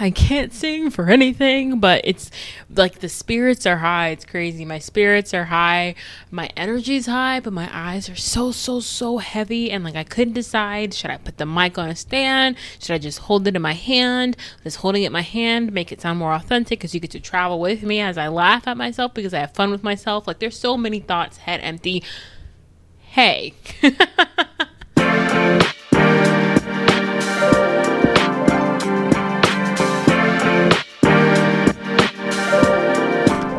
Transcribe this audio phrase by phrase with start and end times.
[0.00, 2.30] I can't sing for anything, but it's
[2.68, 4.08] like the spirits are high.
[4.08, 4.64] It's crazy.
[4.64, 5.94] My spirits are high.
[6.30, 9.70] My energy's high, but my eyes are so, so, so heavy.
[9.70, 12.56] And like I couldn't decide should I put the mic on a stand?
[12.80, 14.36] Should I just hold it in my hand?
[14.62, 17.20] Just holding it in my hand, make it sound more authentic because you get to
[17.20, 20.26] travel with me as I laugh at myself because I have fun with myself.
[20.26, 22.02] Like there's so many thoughts head empty.
[23.00, 23.54] Hey.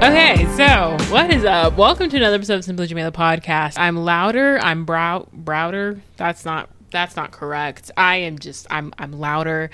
[0.05, 1.77] Okay, so what is up?
[1.77, 3.73] Welcome to another episode of Simply Jamilah podcast.
[3.79, 4.59] I'm louder.
[4.59, 5.99] I'm brow browder.
[6.15, 7.89] That's not that's not correct.
[7.97, 9.71] I am just I'm I'm louder.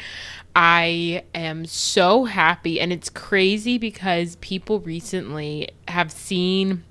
[0.56, 6.86] I am so happy and it's crazy because people recently have seen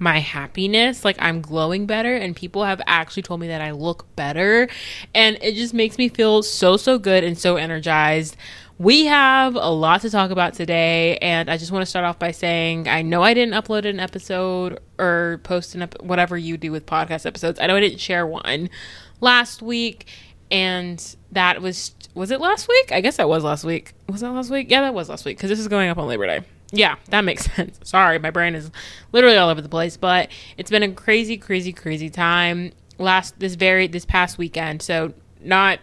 [0.00, 4.06] my happiness like i'm glowing better and people have actually told me that i look
[4.14, 4.68] better
[5.12, 8.36] and it just makes me feel so so good and so energized
[8.78, 12.18] we have a lot to talk about today, and I just want to start off
[12.18, 16.56] by saying I know I didn't upload an episode or post an ep- whatever you
[16.56, 17.58] do with podcast episodes.
[17.60, 18.70] I know I didn't share one
[19.20, 20.06] last week,
[20.50, 22.92] and that was was it last week?
[22.92, 23.94] I guess that was last week.
[24.08, 24.70] Was that last week?
[24.70, 26.40] Yeah, that was last week because this is going up on Labor Day.
[26.70, 27.80] Yeah, that makes sense.
[27.82, 28.70] Sorry, my brain is
[29.10, 33.56] literally all over the place, but it's been a crazy, crazy, crazy time last this
[33.56, 34.82] very this past weekend.
[34.82, 35.80] So not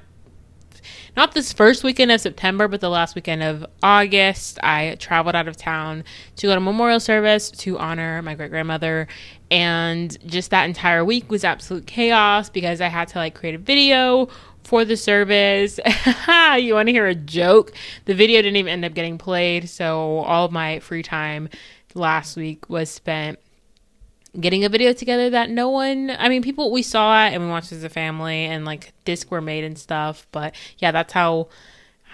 [1.16, 4.60] not this first weekend of September, but the last weekend of August.
[4.64, 6.04] I traveled out of town
[6.38, 9.08] to go to memorial service to honor my great grandmother.
[9.50, 13.60] And just that entire week was absolute chaos because I had to like create a
[13.60, 14.28] video
[14.64, 15.80] for the service.
[16.58, 17.72] you want to hear a joke?
[18.06, 19.70] The video didn't even end up getting played.
[19.70, 21.50] So all of my free time
[21.94, 23.40] last week was spent
[24.40, 27.50] getting a video together that no one i mean people we saw it and we
[27.50, 31.48] watched as a family and like disc were made and stuff but yeah that's how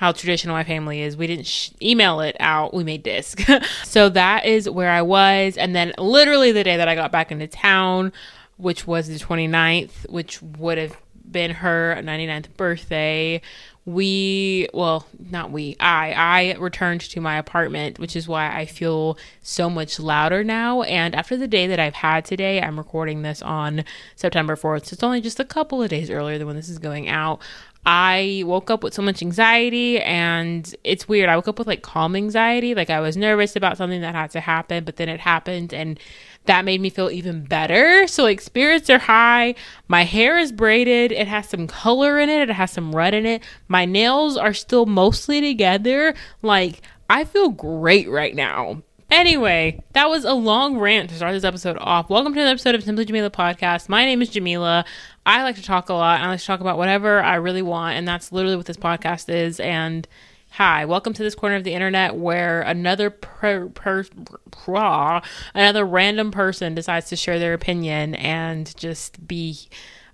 [0.02, 1.16] how traditional my family is.
[1.16, 3.40] We didn't sh- email it out we made disc.
[3.84, 7.32] So that is where i was and then literally the day that i got back
[7.32, 8.12] into town
[8.58, 10.98] which was the 29th which would have
[11.30, 13.42] been her 99th birthday
[13.86, 19.18] we well not we i i returned to my apartment which is why i feel
[19.42, 23.42] so much louder now and after the day that i've had today i'm recording this
[23.42, 23.84] on
[24.16, 26.78] september 4th so it's only just a couple of days earlier than when this is
[26.78, 27.42] going out
[27.84, 31.30] I woke up with so much anxiety and it's weird.
[31.30, 32.76] I woke up with like calm anxiety.
[32.76, 36.00] Like I was nervous about something that had to happen, but then it happened and
[36.46, 38.08] that made me feel even better.
[38.08, 39.56] So like spirits are high.
[39.88, 41.12] My hair is braided.
[41.12, 42.50] It has some color in it.
[42.50, 43.44] It has some red in it.
[43.68, 46.14] My nails are still mostly together.
[46.42, 48.82] Like I feel great right now.
[49.12, 52.10] Anyway, that was a long rant to start this episode off.
[52.10, 53.90] Welcome to an episode of Simply Jamilah podcast.
[53.90, 54.86] My name is Jamilah.
[55.26, 56.22] I like to talk a lot.
[56.22, 59.28] I like to talk about whatever I really want, and that's literally what this podcast
[59.28, 59.60] is.
[59.60, 60.08] And
[60.56, 64.04] Hi, welcome to this corner of the internet where another per, per,
[64.52, 65.22] per,
[65.54, 69.70] another random person decides to share their opinion and just be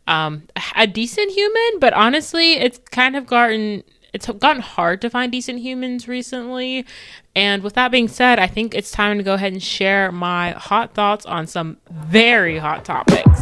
[0.06, 0.44] um,
[0.76, 1.80] a decent human.
[1.80, 3.84] But honestly, it's kind of gotten
[4.14, 6.86] it's gotten hard to find decent humans recently.
[7.36, 10.52] And with that being said, I think it's time to go ahead and share my
[10.52, 13.42] hot thoughts on some very hot topics.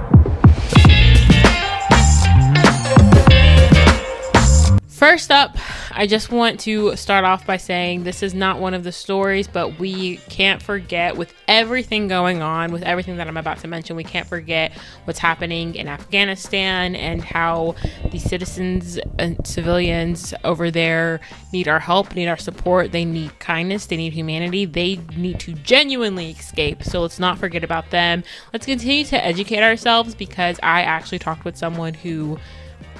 [5.05, 5.55] First up,
[5.91, 9.47] I just want to start off by saying this is not one of the stories,
[9.47, 13.95] but we can't forget with everything going on, with everything that I'm about to mention,
[13.95, 14.71] we can't forget
[15.03, 17.75] what's happening in Afghanistan and how
[18.11, 21.19] the citizens and civilians over there
[21.53, 25.53] need our help, need our support, they need kindness, they need humanity, they need to
[25.53, 26.83] genuinely escape.
[26.83, 28.23] So let's not forget about them.
[28.53, 32.39] Let's continue to educate ourselves because I actually talked with someone who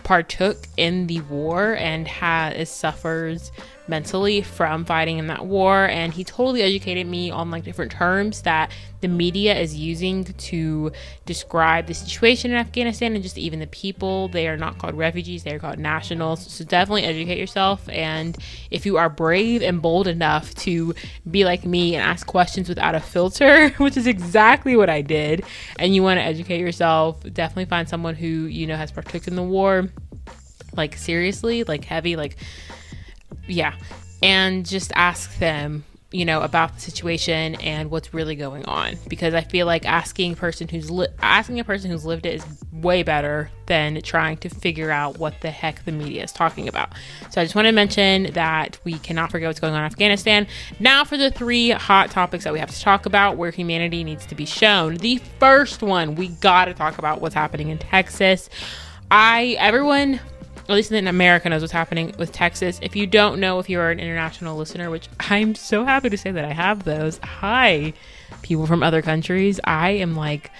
[0.05, 3.51] partook in the war and has suffers
[3.87, 8.41] mentally from fighting in that war and he totally educated me on like different terms
[8.41, 10.91] that the media is using to
[11.25, 14.27] describe the situation in Afghanistan and just even the people.
[14.29, 16.51] They are not called refugees they are called nationals.
[16.51, 18.35] So definitely educate yourself and
[18.71, 20.95] if you are brave and bold enough to
[21.29, 25.43] be like me and ask questions without a filter which is exactly what I did
[25.77, 29.35] and you want to educate yourself definitely find someone who you know has partook in
[29.35, 29.89] the war
[30.75, 32.37] like seriously like heavy like
[33.47, 33.75] yeah,
[34.23, 39.33] and just ask them, you know, about the situation and what's really going on because
[39.33, 42.45] I feel like asking a person who's li- asking a person who's lived it is
[42.71, 46.93] way better than trying to figure out what the heck the media is talking about.
[47.31, 50.47] So I just want to mention that we cannot forget what's going on in Afghanistan.
[50.79, 54.25] Now for the three hot topics that we have to talk about where humanity needs
[54.27, 54.95] to be shown.
[54.95, 58.49] The first one, we got to talk about what's happening in Texas.
[59.11, 60.19] I everyone
[60.67, 62.79] at least in America knows what's happening with Texas.
[62.81, 66.31] If you don't know, if you're an international listener, which I'm so happy to say
[66.31, 67.93] that I have those, hi,
[68.41, 69.59] people from other countries.
[69.63, 70.51] I am like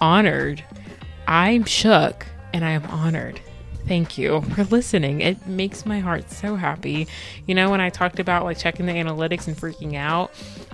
[0.00, 0.64] honored.
[1.26, 3.40] I'm shook and I am honored.
[3.86, 5.22] Thank you for listening.
[5.22, 7.08] It makes my heart so happy.
[7.46, 10.30] You know, when I talked about like checking the analytics and freaking out,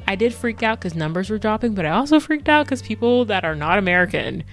[0.06, 3.24] I did freak out because numbers were dropping, but I also freaked out because people
[3.26, 4.44] that are not American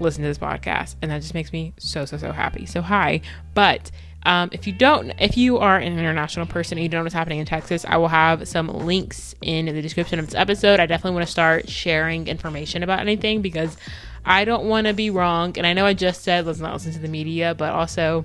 [0.00, 0.96] listen to this podcast.
[1.02, 2.66] And that just makes me so, so, so happy.
[2.66, 3.20] So, hi.
[3.54, 3.90] But
[4.24, 7.14] um, if you don't, if you are an international person and you don't know what's
[7.14, 10.78] happening in Texas, I will have some links in the description of this episode.
[10.78, 13.76] I definitely want to start sharing information about anything because
[14.24, 15.54] I don't want to be wrong.
[15.56, 18.24] And I know I just said let's not listen to the media, but also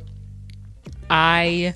[1.09, 1.73] I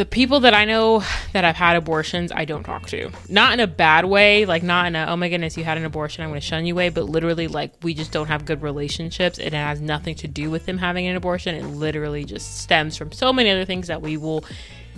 [0.00, 1.00] the people that I know
[1.34, 3.10] that have had abortions, I don't talk to.
[3.28, 5.84] Not in a bad way, like not in a, oh my goodness, you had an
[5.84, 8.62] abortion, I'm going to shun you way, but literally, like, we just don't have good
[8.62, 9.38] relationships.
[9.38, 11.54] It has nothing to do with them having an abortion.
[11.54, 14.42] It literally just stems from so many other things that we will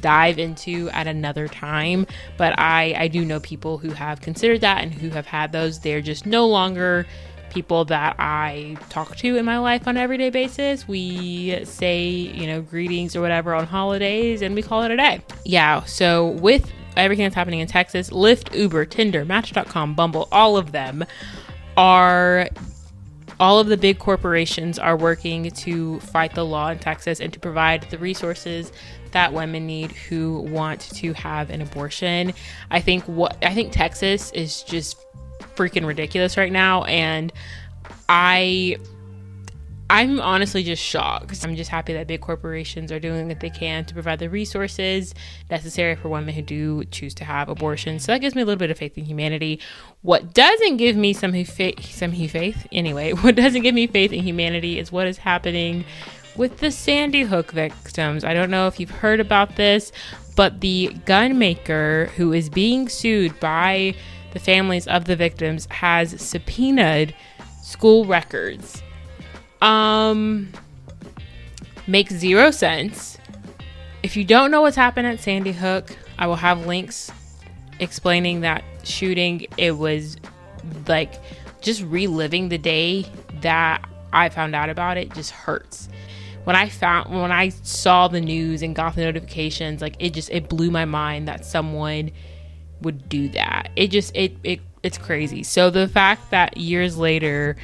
[0.00, 2.06] dive into at another time.
[2.36, 5.80] But I, I do know people who have considered that and who have had those.
[5.80, 7.08] They're just no longer
[7.52, 10.88] people that I talk to in my life on an everyday basis.
[10.88, 15.20] We say, you know, greetings or whatever on holidays and we call it a day.
[15.44, 20.72] Yeah, so with everything that's happening in Texas, Lyft, Uber, Tinder, Match.com, Bumble, all of
[20.72, 21.04] them
[21.76, 22.48] are
[23.40, 27.40] all of the big corporations are working to fight the law in Texas and to
[27.40, 28.72] provide the resources
[29.10, 32.32] that women need who want to have an abortion.
[32.70, 34.96] I think what I think Texas is just
[35.54, 37.32] freaking ridiculous right now and
[38.08, 38.76] I
[39.92, 41.44] I'm honestly just shocked.
[41.44, 45.14] I'm just happy that big corporations are doing what they can to provide the resources
[45.50, 48.02] necessary for women who do choose to have abortions.
[48.02, 49.60] So that gives me a little bit of faith in humanity.
[50.00, 54.22] What doesn't give me some faith, some faith anyway, what doesn't give me faith in
[54.22, 55.84] humanity is what is happening
[56.36, 58.24] with the Sandy Hook victims.
[58.24, 59.92] I don't know if you've heard about this,
[60.36, 63.94] but the gun maker who is being sued by
[64.32, 67.14] the families of the victims has subpoenaed
[67.62, 68.82] school records.
[69.60, 70.52] Um
[71.86, 73.18] makes zero sense.
[74.02, 77.10] If you don't know what's happened at Sandy Hook, I will have links
[77.78, 79.46] explaining that shooting.
[79.56, 80.16] It was
[80.86, 81.14] like
[81.60, 83.06] just reliving the day
[83.40, 85.88] that I found out about it just hurts.
[86.44, 90.30] When I found when I saw the news and got the notifications, like it just
[90.30, 92.10] it blew my mind that someone
[92.82, 93.70] would do that.
[93.76, 95.42] It just it it it's crazy.
[95.42, 97.56] So the fact that years later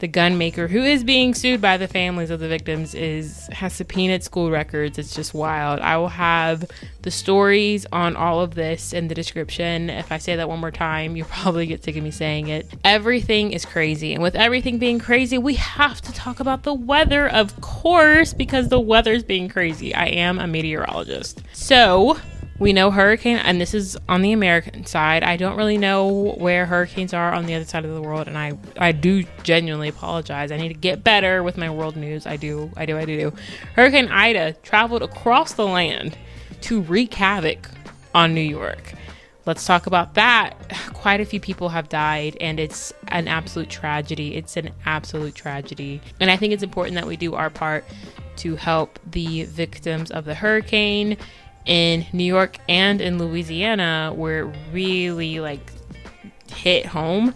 [0.00, 3.72] the gun maker who is being sued by the families of the victims is has
[3.72, 4.96] subpoenaed school records.
[4.96, 5.80] It's just wild.
[5.80, 6.70] I will have
[7.02, 9.90] the stories on all of this in the description.
[9.90, 12.68] If i say that one more time you'll probably get sick of me saying it.
[12.84, 14.14] Everything is crazy.
[14.14, 18.68] And with everything being crazy we have to talk about the weather of course because
[18.68, 19.94] the weather's being crazy.
[19.94, 21.42] I am a meteorologist.
[21.52, 22.18] So
[22.58, 25.22] we know hurricane, and this is on the American side.
[25.22, 28.36] I don't really know where hurricanes are on the other side of the world, and
[28.36, 30.50] I I do genuinely apologize.
[30.50, 32.26] I need to get better with my world news.
[32.26, 33.32] I do, I do, I do.
[33.74, 36.18] Hurricane Ida traveled across the land
[36.62, 37.70] to wreak havoc
[38.14, 38.94] on New York.
[39.46, 40.54] Let's talk about that.
[40.92, 44.34] Quite a few people have died, and it's an absolute tragedy.
[44.34, 46.02] It's an absolute tragedy.
[46.20, 47.84] And I think it's important that we do our part
[48.38, 51.16] to help the victims of the hurricane
[51.68, 55.70] in New York and in Louisiana where it really like
[56.50, 57.34] hit home.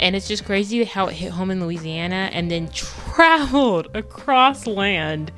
[0.00, 5.30] And it's just crazy how it hit home in Louisiana and then traveled across land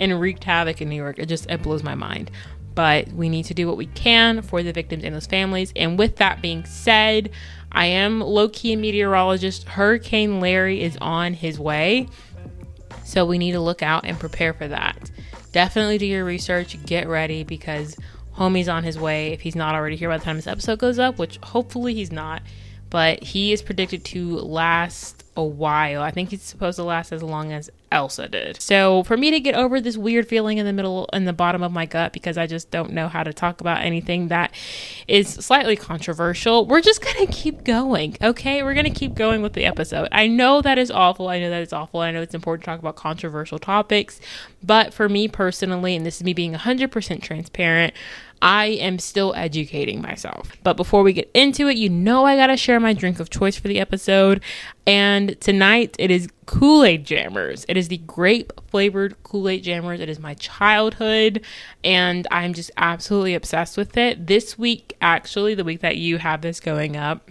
[0.00, 1.18] and wreaked havoc in New York.
[1.18, 2.30] It just it blows my mind.
[2.74, 5.74] But we need to do what we can for the victims and those families.
[5.76, 7.30] And with that being said,
[7.70, 9.64] I am low key a meteorologist.
[9.68, 12.08] Hurricane Larry is on his way.
[13.04, 15.10] So we need to look out and prepare for that
[15.52, 17.96] definitely do your research, get ready because
[18.36, 20.98] homie's on his way if he's not already here by the time this episode goes
[20.98, 22.42] up, which hopefully he's not.
[22.90, 26.02] But he is predicted to last a while.
[26.02, 28.60] I think he's supposed to last as long as Elsa did.
[28.60, 31.62] So for me to get over this weird feeling in the middle in the bottom
[31.62, 34.52] of my gut because I just don't know how to talk about anything that
[35.06, 38.16] is slightly controversial, we're just gonna keep going.
[38.22, 40.08] Okay, we're gonna keep going with the episode.
[40.10, 41.28] I know that is awful.
[41.28, 42.00] I know that it's awful.
[42.00, 44.20] I know it's important to talk about controversial topics,
[44.62, 47.94] but for me personally, and this is me being 100% transparent,
[48.42, 50.56] I am still educating myself.
[50.64, 53.56] But before we get into it, you know I gotta share my drink of choice
[53.56, 54.42] for the episode.
[54.84, 57.64] And tonight it is Kool Aid Jammers.
[57.68, 60.00] It is the grape flavored Kool Aid Jammers.
[60.00, 61.42] It is my childhood,
[61.82, 64.26] and I'm just absolutely obsessed with it.
[64.26, 67.30] This week, actually, the week that you have this going up,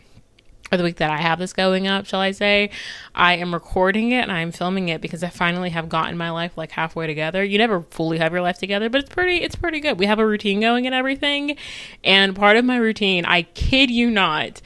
[0.72, 2.70] or the week that I have this going up, shall I say,
[3.14, 6.58] I am recording it and I'm filming it because I finally have gotten my life
[6.58, 7.44] like halfway together.
[7.44, 10.00] You never fully have your life together, but it's pretty it's pretty good.
[10.00, 11.58] We have a routine going and everything.
[12.04, 14.62] And part of my routine, I kid you not,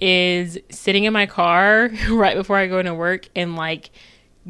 [0.00, 3.90] is sitting in my car right before I go into work and like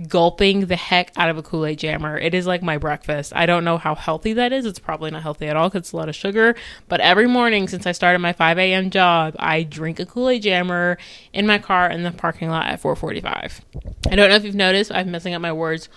[0.08, 2.18] gulping the heck out of a Kool Aid jammer.
[2.18, 3.32] It is like my breakfast.
[3.34, 4.66] I don't know how healthy that is.
[4.66, 6.54] It's probably not healthy at all because it's a lot of sugar.
[6.88, 8.90] But every morning since I started my 5 a.m.
[8.90, 10.98] job, I drink a Kool Aid jammer
[11.32, 13.60] in my car in the parking lot at 4:45.
[14.10, 14.92] I don't know if you've noticed.
[14.92, 15.88] I'm messing up my words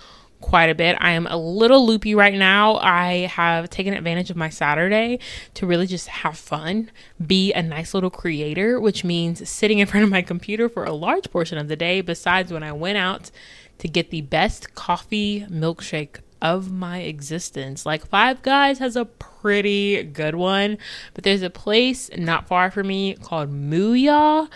[0.44, 0.94] quite a bit.
[1.00, 2.76] I am a little loopy right now.
[2.76, 5.18] I have taken advantage of my Saturday
[5.54, 6.90] to really just have fun,
[7.26, 10.92] be a nice little creator, which means sitting in front of my computer for a
[10.92, 13.30] large portion of the day, besides when I went out
[13.78, 17.86] to get the best coffee milkshake of my existence.
[17.86, 20.78] Like Five Guys has a pretty good one,
[21.14, 24.48] but there's a place not far from me called Mooyah,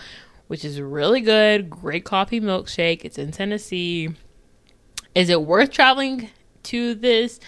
[0.47, 1.69] which is really good.
[1.69, 3.01] Great coffee milkshake.
[3.03, 4.09] It's in Tennessee.
[5.15, 6.29] Is it worth traveling
[6.63, 7.39] to this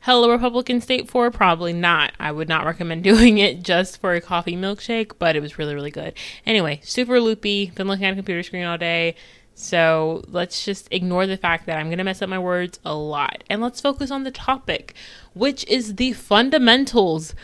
[0.00, 1.30] hello Republican state for?
[1.30, 2.12] Probably not.
[2.20, 5.74] I would not recommend doing it just for a coffee milkshake, but it was really,
[5.74, 6.12] really good.
[6.44, 7.72] Anyway, super loopy.
[7.74, 9.14] Been looking at a computer screen all day.
[9.60, 12.94] So let's just ignore the fact that I'm going to mess up my words a
[12.94, 13.42] lot.
[13.50, 14.94] And let's focus on the topic,
[15.34, 17.34] which is the fundamentals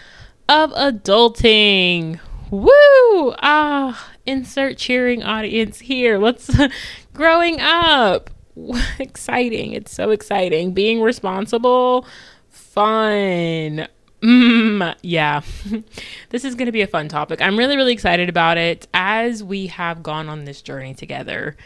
[0.49, 2.21] of adulting.
[2.53, 3.35] Woo!
[3.43, 6.17] Ah, insert cheering audience here.
[6.19, 6.49] Let's
[7.15, 8.31] growing up.
[9.01, 9.73] exciting.
[9.73, 10.73] It's so exciting.
[10.73, 12.07] Being responsible,
[12.49, 13.89] fun.
[14.23, 15.43] Mm, yeah,
[16.31, 17.43] this is going to be a fun topic.
[17.43, 21.57] I'm really, really excited about it as we have gone on this journey together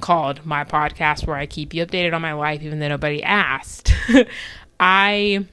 [0.00, 3.92] called my podcast where I keep you updated on my life even though nobody asked.
[4.80, 5.46] I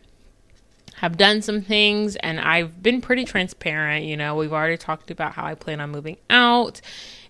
[0.95, 4.05] have done some things and I've been pretty transparent.
[4.05, 6.81] You know, we've already talked about how I plan on moving out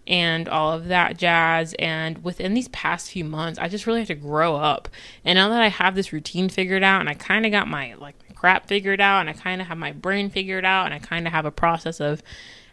[0.08, 1.76] and all of that jazz.
[1.78, 4.90] And within these past few months, I just really have to grow up.
[5.24, 7.94] And now that I have this routine figured out and I kind of got my
[7.96, 11.00] like crap figured out and I kind of have my brain figured out and I
[11.00, 12.24] kind of have a process of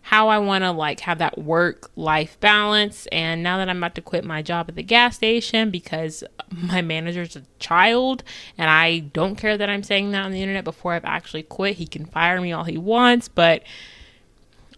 [0.06, 3.08] how I want to like have that work life balance.
[3.10, 6.22] And now that I'm about to quit my job at the gas station because
[6.52, 8.22] my manager's a child,
[8.56, 11.74] and I don't care that I'm saying that on the internet before I've actually quit,
[11.78, 13.64] he can fire me all he wants, but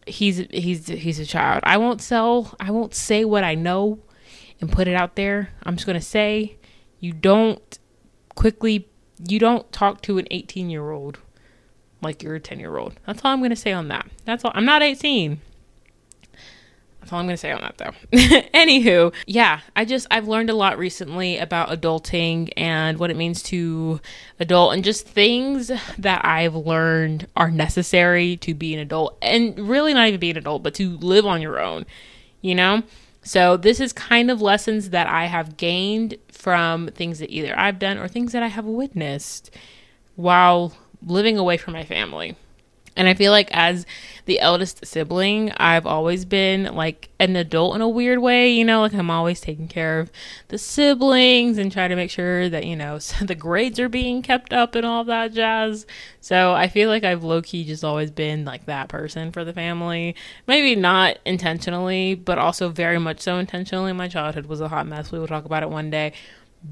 [0.06, 1.61] he's he's he's a child.
[1.62, 2.56] I won't sell.
[2.58, 3.99] I won't say what I know
[4.62, 5.50] and put it out there.
[5.62, 6.56] I'm just gonna say
[7.00, 7.78] you don't
[8.35, 8.88] quickly.
[9.28, 11.18] You don't talk to an 18 year old
[12.00, 12.95] like you're a 10 year old.
[13.07, 14.07] That's all I'm going to say on that.
[14.25, 14.52] That's all.
[14.55, 15.40] I'm not 18.
[17.00, 17.93] That's all I'm going to say on that though.
[18.52, 23.43] Anywho, yeah, I just, I've learned a lot recently about adulting and what it means
[23.45, 24.00] to
[24.38, 29.95] adult and just things that I've learned are necessary to be an adult and really
[29.95, 31.87] not even be an adult, but to live on your own,
[32.43, 32.83] you know?
[33.23, 37.78] So this is kind of lessons that I have gained from things that either I've
[37.78, 39.50] done or things that I have witnessed
[40.17, 40.75] while
[41.09, 42.37] living away from my family.
[42.99, 43.87] And I feel like as
[44.25, 48.81] the eldest sibling, I've always been like an adult in a weird way, you know,
[48.81, 50.11] like I'm always taking care of
[50.49, 54.53] the siblings and trying to make sure that, you know, the grades are being kept
[54.53, 55.87] up and all that jazz.
[56.21, 59.53] So I feel like I've low key just always been like that person for the
[59.53, 60.17] family.
[60.49, 63.93] Maybe not intentionally, but also very much so intentionally.
[63.93, 65.12] My childhood was a hot mess.
[65.12, 66.15] We will talk about it one day.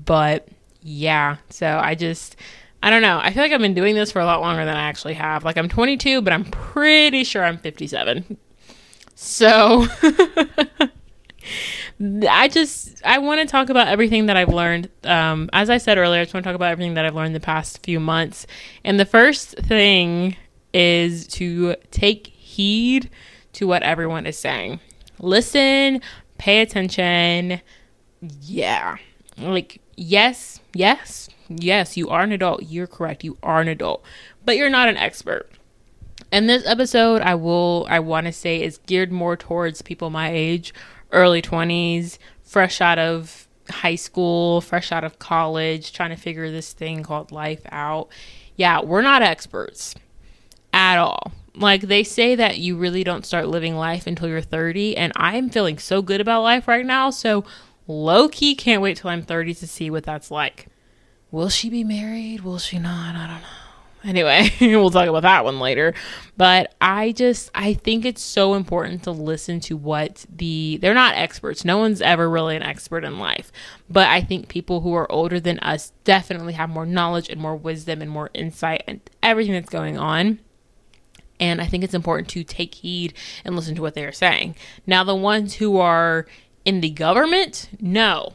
[0.05, 0.49] But
[0.83, 2.35] yeah, so I just
[2.83, 3.19] I don't know.
[3.21, 5.45] I feel like I've been doing this for a lot longer than I actually have.
[5.45, 8.37] Like I'm 22, but I'm pretty sure I'm 57.
[9.15, 9.87] So
[12.29, 14.91] I just I want to talk about everything that I've learned.
[15.05, 17.35] Um, as I said earlier, I just want to talk about everything that I've learned
[17.35, 18.47] the past few months.
[18.85, 20.37] And the first thing
[20.75, 23.09] is to take heed
[23.55, 24.81] to what everyone is saying.
[25.19, 26.03] Listen,
[26.37, 27.63] pay attention.
[28.43, 28.97] Yeah.
[29.39, 32.65] Like yes, yes, Yes, you are an adult.
[32.65, 33.25] You're correct.
[33.25, 34.03] You are an adult,
[34.45, 35.51] but you're not an expert.
[36.33, 40.31] And this episode, I will, I want to say, is geared more towards people my
[40.31, 40.75] age,
[41.13, 46.73] early 20s, fresh out of high school, fresh out of college, trying to figure this
[46.73, 48.09] thing called life out.
[48.57, 49.95] Yeah, we're not experts
[50.73, 51.33] at all.
[51.55, 55.49] Like they say that you really don't start living life until you're 30, and I'm
[55.49, 57.11] feeling so good about life right now.
[57.11, 57.45] So
[57.87, 60.67] low key can't wait till I'm 30 to see what that's like.
[61.31, 62.41] Will she be married?
[62.41, 63.15] Will she not?
[63.17, 63.49] I don't know.
[64.05, 65.93] Anyway, we'll talk about that one later.
[66.37, 71.17] But I just I think it's so important to listen to what the they're not
[71.17, 71.65] experts.
[71.65, 73.51] No one's ever really an expert in life.
[73.91, 77.57] But I think people who are older than us definitely have more knowledge and more
[77.57, 80.39] wisdom and more insight and everything that's going on.
[81.39, 83.13] And I think it's important to take heed
[83.45, 84.57] and listen to what they are saying.
[84.87, 86.27] Now, the ones who are
[86.67, 88.35] in the government, no,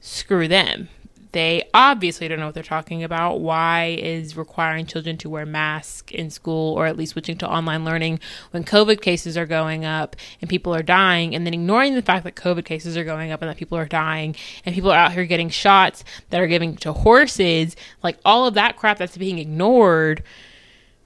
[0.00, 0.88] screw them.
[1.30, 3.40] They obviously don't know what they're talking about.
[3.40, 7.86] Why is requiring children to wear masks in school or at least switching to online
[7.86, 12.02] learning when COVID cases are going up and people are dying, and then ignoring the
[12.02, 14.98] fact that COVID cases are going up and that people are dying and people are
[14.98, 17.76] out here getting shots that are giving to horses?
[18.02, 20.22] Like all of that crap that's being ignored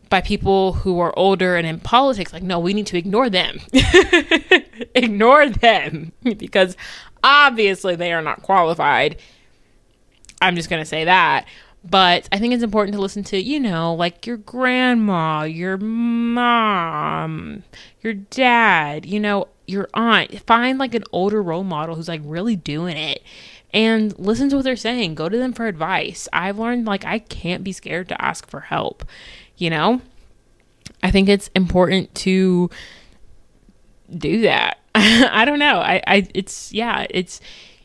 [0.08, 3.58] by people who are older and in politics like no we need to ignore them.
[4.94, 6.12] Ignore them.
[6.22, 6.76] Because
[7.22, 9.16] obviously they are not qualified.
[10.40, 11.46] I'm just going to say that.
[11.88, 17.62] But i think it's important to listen to you know like your grandma your mom
[18.00, 20.40] your dad you know your aunt.
[20.46, 23.22] Find like an older role model who's like really doing it
[23.72, 25.14] and listen to what they're saying.
[25.14, 26.28] Go to them for advice.
[26.32, 29.04] I've learned like i can't be scared to ask for help
[29.56, 30.00] you know?
[31.02, 32.70] I think it's important to
[34.16, 34.78] do that.
[34.94, 35.78] I don't know.
[35.78, 37.40] I, I it's yeah it's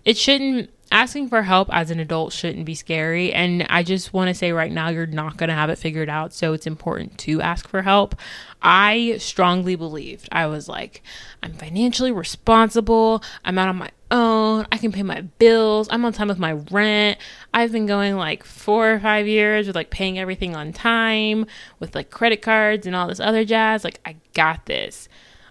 [0.06, 4.28] it shouldn't asking for help as an adult shouldn't be scary and i just want
[4.28, 7.18] to say right now you're not going to have it figured out so it's important
[7.18, 8.16] to ask for help.
[8.62, 10.30] I strongly believed.
[10.32, 11.02] I was like
[11.42, 13.24] i'm financially responsible.
[13.44, 14.68] I'm out on my own.
[14.72, 15.88] I can pay my bills.
[15.90, 17.18] I'm on time with my rent.
[17.54, 21.46] I've been going like four or five years with like paying everything on time
[21.80, 23.84] with like credit cards and all this other jazz.
[23.84, 25.08] Like i got this.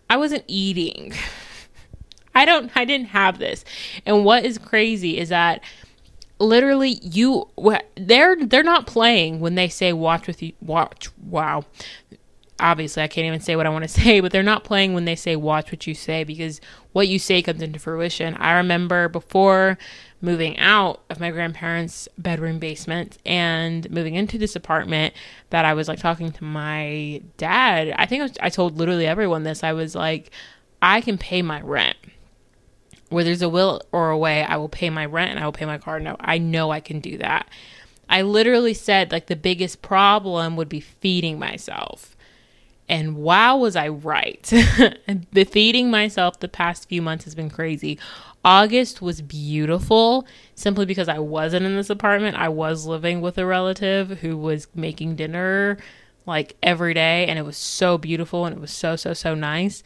[0.08, 1.12] I wasn't eating
[2.34, 3.64] I don't I didn't have this.
[4.06, 5.62] And what is crazy is that
[6.38, 7.48] literally you
[7.96, 11.62] they're they're not playing when they say watch with you watch wow
[12.60, 15.04] obviously I can't even say what I want to say, but they're not playing when
[15.04, 16.60] they say watch what you say because
[16.92, 18.34] what you say comes into fruition.
[18.36, 19.78] I remember before
[20.20, 25.14] moving out of my grandparents' bedroom basement and moving into this apartment
[25.48, 27.94] that I was like talking to my dad.
[27.96, 29.64] I think I, was, I told literally everyone this.
[29.64, 30.30] I was like,
[30.82, 31.96] I can pay my rent
[33.10, 35.52] where there's a will or a way, I will pay my rent and I will
[35.52, 36.16] pay my car note.
[36.20, 37.48] I know I can do that.
[38.08, 42.16] I literally said like the biggest problem would be feeding myself.
[42.88, 44.42] And wow, was I right.
[45.32, 47.98] the feeding myself the past few months has been crazy.
[48.44, 52.36] August was beautiful simply because I wasn't in this apartment.
[52.36, 55.78] I was living with a relative who was making dinner
[56.26, 59.84] like every day and it was so beautiful and it was so so so nice.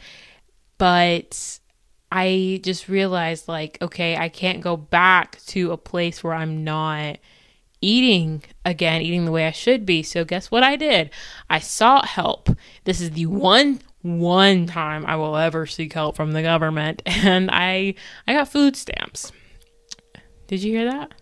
[0.79, 1.61] But
[2.17, 7.19] I just realized like, okay, I can't go back to a place where I'm not
[7.81, 10.05] eating again, eating the way I should be.
[10.05, 11.11] So guess what I did?
[11.51, 12.49] I sought help.
[12.85, 17.51] This is the one one time I will ever seek help from the government and
[17.51, 17.97] I
[18.29, 19.33] I got food stamps.
[20.47, 21.15] Did you hear that?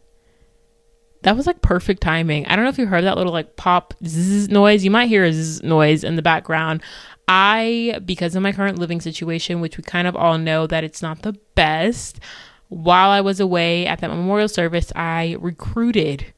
[1.22, 2.46] That was like perfect timing.
[2.46, 4.84] I don't know if you heard that little like pop zzz noise.
[4.84, 6.82] You might hear a zzz noise in the background.
[7.28, 11.02] I, because of my current living situation, which we kind of all know that it's
[11.02, 12.20] not the best,
[12.68, 16.32] while I was away at that memorial service, I recruited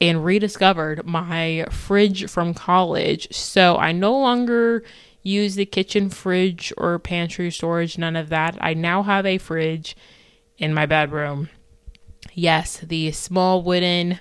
[0.00, 3.32] and rediscovered my fridge from college.
[3.34, 4.84] So I no longer
[5.22, 8.56] use the kitchen fridge or pantry storage, none of that.
[8.60, 9.96] I now have a fridge
[10.56, 11.48] in my bedroom.
[12.32, 14.20] Yes, the small wooden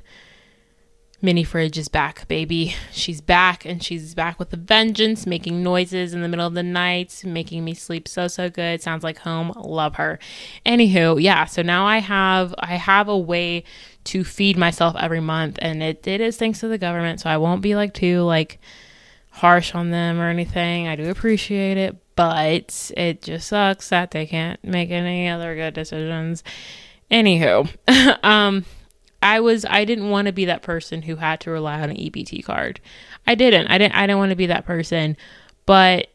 [1.25, 2.75] Mini fridge is back, baby.
[2.91, 6.61] She's back and she's back with a vengeance, making noises in the middle of the
[6.61, 8.83] night, making me sleep so so good.
[8.83, 9.51] Sounds like home.
[9.57, 10.19] Love her.
[10.67, 13.63] Anywho, yeah, so now I have I have a way
[14.03, 17.37] to feed myself every month and it, it is thanks to the government, so I
[17.37, 18.59] won't be like too like
[19.31, 20.87] harsh on them or anything.
[20.87, 25.73] I do appreciate it, but it just sucks that they can't make any other good
[25.73, 26.43] decisions.
[27.09, 27.67] Anywho,
[28.23, 28.63] um
[29.25, 31.97] I was I didn't want to be that person who had to rely on an
[31.97, 32.79] EBT card.
[33.25, 33.67] I didn't.
[33.67, 35.17] I didn't I didn't want to be that person.
[35.65, 36.09] But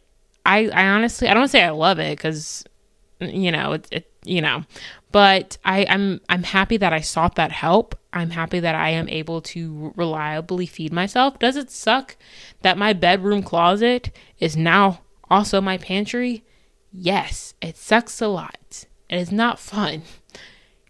[0.46, 2.62] I I honestly I don't say I love it cuz
[3.18, 4.64] you know, it's it, you know,
[5.10, 7.98] but I I'm I'm happy that I sought that help.
[8.12, 11.36] I'm happy that I am able to reliably feed myself.
[11.40, 12.16] Does it suck
[12.62, 16.44] that my bedroom closet is now also my pantry?
[16.92, 18.86] Yes, it sucks a lot.
[19.08, 20.02] It is not fun.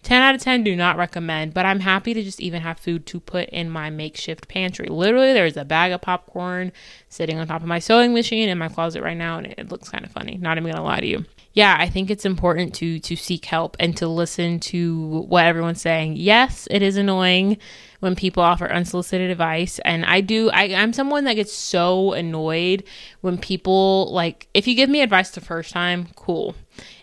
[0.02, 3.04] 10 out of 10 do not recommend, but I'm happy to just even have food
[3.06, 4.86] to put in my makeshift pantry.
[4.88, 6.72] Literally, there's a bag of popcorn
[7.08, 9.90] sitting on top of my sewing machine in my closet right now, and it looks
[9.90, 10.38] kind of funny.
[10.38, 11.24] Not even gonna lie to you.
[11.52, 15.82] Yeah, I think it's important to to seek help and to listen to what everyone's
[15.82, 16.16] saying.
[16.16, 17.58] Yes, it is annoying
[18.00, 22.82] when people offer unsolicited advice and i do I, i'm someone that gets so annoyed
[23.20, 26.56] when people like if you give me advice the first time cool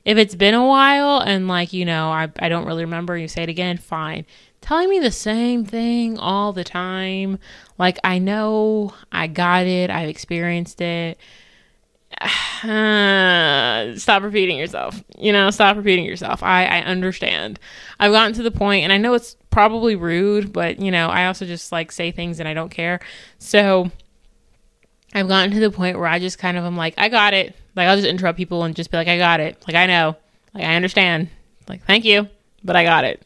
[0.08, 3.28] if it's been a while and like, you know, I, I don't really remember, you
[3.28, 4.26] say it again, fine.
[4.62, 7.40] Telling me the same thing all the time,
[7.78, 11.20] like I know I got it, I've experienced it.
[14.00, 15.04] stop repeating yourself.
[15.18, 16.42] You know, stop repeating yourself.
[16.42, 17.60] I, I understand.
[18.00, 21.26] I've gotten to the point, and I know it's probably rude, but you know, I
[21.26, 23.02] also just like say things and I don't care.
[23.40, 23.92] So
[25.14, 27.58] I've gotten to the point where I just kind of am like, I got it.
[27.78, 29.64] Like I'll just interrupt people and just be like, I got it.
[29.68, 30.18] Like I know.
[30.54, 31.30] Like I understand.
[31.70, 32.28] Like thank you,
[32.64, 33.22] but I got it.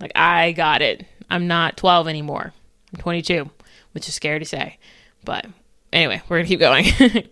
[0.00, 1.06] Like I got it.
[1.30, 2.52] I'm not 12 anymore.
[2.92, 3.50] I'm 22,
[3.92, 4.78] which is scary to say.
[5.24, 5.46] But
[5.92, 6.86] anyway, we're to keep going.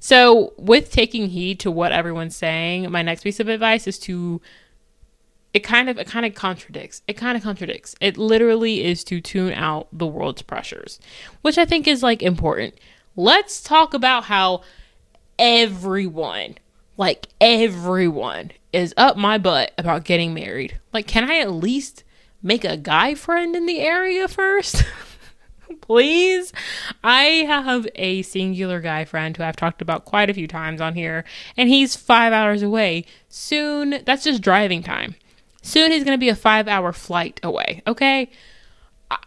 [0.00, 4.40] so, with taking heed to what everyone's saying, my next piece of advice is to
[5.54, 7.02] it kind of it kind of contradicts.
[7.06, 7.94] It kind of contradicts.
[8.00, 10.98] It literally is to tune out the world's pressures,
[11.42, 12.74] which I think is like important.
[13.16, 14.62] Let's talk about how
[15.38, 16.56] everyone,
[16.96, 20.78] like everyone is up my butt about getting married.
[20.92, 22.04] Like can I at least
[22.42, 24.84] make a guy friend in the area first?
[25.80, 26.52] please.
[27.02, 30.94] I have a singular guy friend who I've talked about quite a few times on
[30.94, 31.24] here,
[31.56, 33.04] and he's five hours away.
[33.28, 35.14] Soon, that's just driving time.
[35.62, 38.30] Soon, he's going to be a five hour flight away, okay?
[39.10, 39.18] I,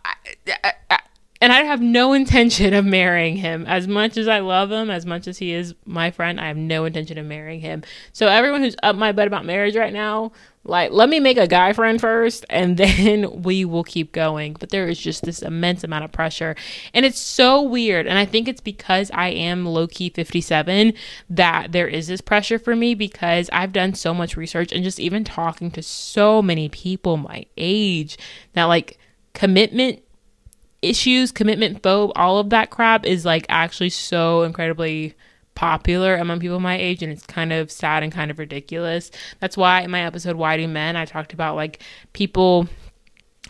[0.90, 1.00] I,
[1.40, 3.66] and I have no intention of marrying him.
[3.68, 6.58] As much as I love him, as much as he is my friend, I have
[6.58, 7.84] no intention of marrying him.
[8.14, 10.32] So, everyone who's up my butt about marriage right now,
[10.64, 14.56] like, let me make a guy friend first and then we will keep going.
[14.60, 16.56] But there is just this immense amount of pressure.
[16.94, 18.06] And it's so weird.
[18.06, 20.94] And I think it's because I am low key 57
[21.30, 25.00] that there is this pressure for me because I've done so much research and just
[25.00, 28.18] even talking to so many people my age
[28.54, 28.98] that, like,
[29.34, 30.02] commitment
[30.82, 35.16] issues, commitment phobe, all of that crap is like actually so incredibly
[35.56, 39.10] popular among people my age and it's kind of sad and kind of ridiculous.
[39.40, 41.82] That's why in my episode Why Do Men I talked about like
[42.14, 42.68] people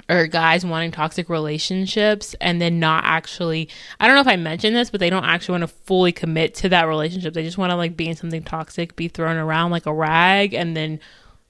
[0.08, 3.68] or guys wanting toxic relationships and then not actually
[4.00, 6.56] I don't know if I mentioned this, but they don't actually want to fully commit
[6.56, 7.34] to that relationship.
[7.34, 10.54] They just want to like be in something toxic, be thrown around like a rag
[10.54, 11.02] and then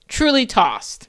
[0.08, 1.08] truly tossed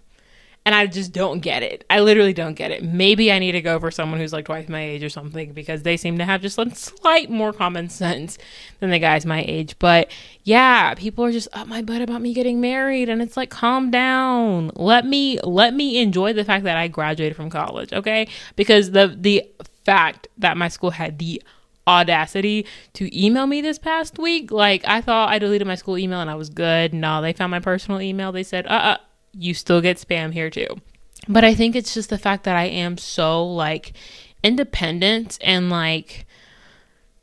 [0.69, 1.87] and I just don't get it.
[1.89, 2.85] I literally don't get it.
[2.85, 5.83] Maybe I need to go for someone who's like twice my age or something because
[5.83, 8.37] they seem to have just a slight more common sense
[8.79, 9.79] than the guys my age.
[9.79, 10.11] But
[10.45, 13.91] yeah, people are just up my butt about me getting married and it's like calm
[13.91, 14.71] down.
[14.77, 18.29] Let me let me enjoy the fact that I graduated from college, okay?
[18.55, 19.45] Because the the
[19.87, 21.43] fact that my school had the
[21.87, 24.51] audacity to email me this past week.
[24.53, 26.93] Like I thought I deleted my school email and I was good.
[26.93, 28.33] No, they found my personal email.
[28.33, 28.97] They said, uh uh
[29.33, 30.69] you still get spam here too.
[31.29, 33.93] But I think it's just the fact that I am so like
[34.43, 36.27] independent and like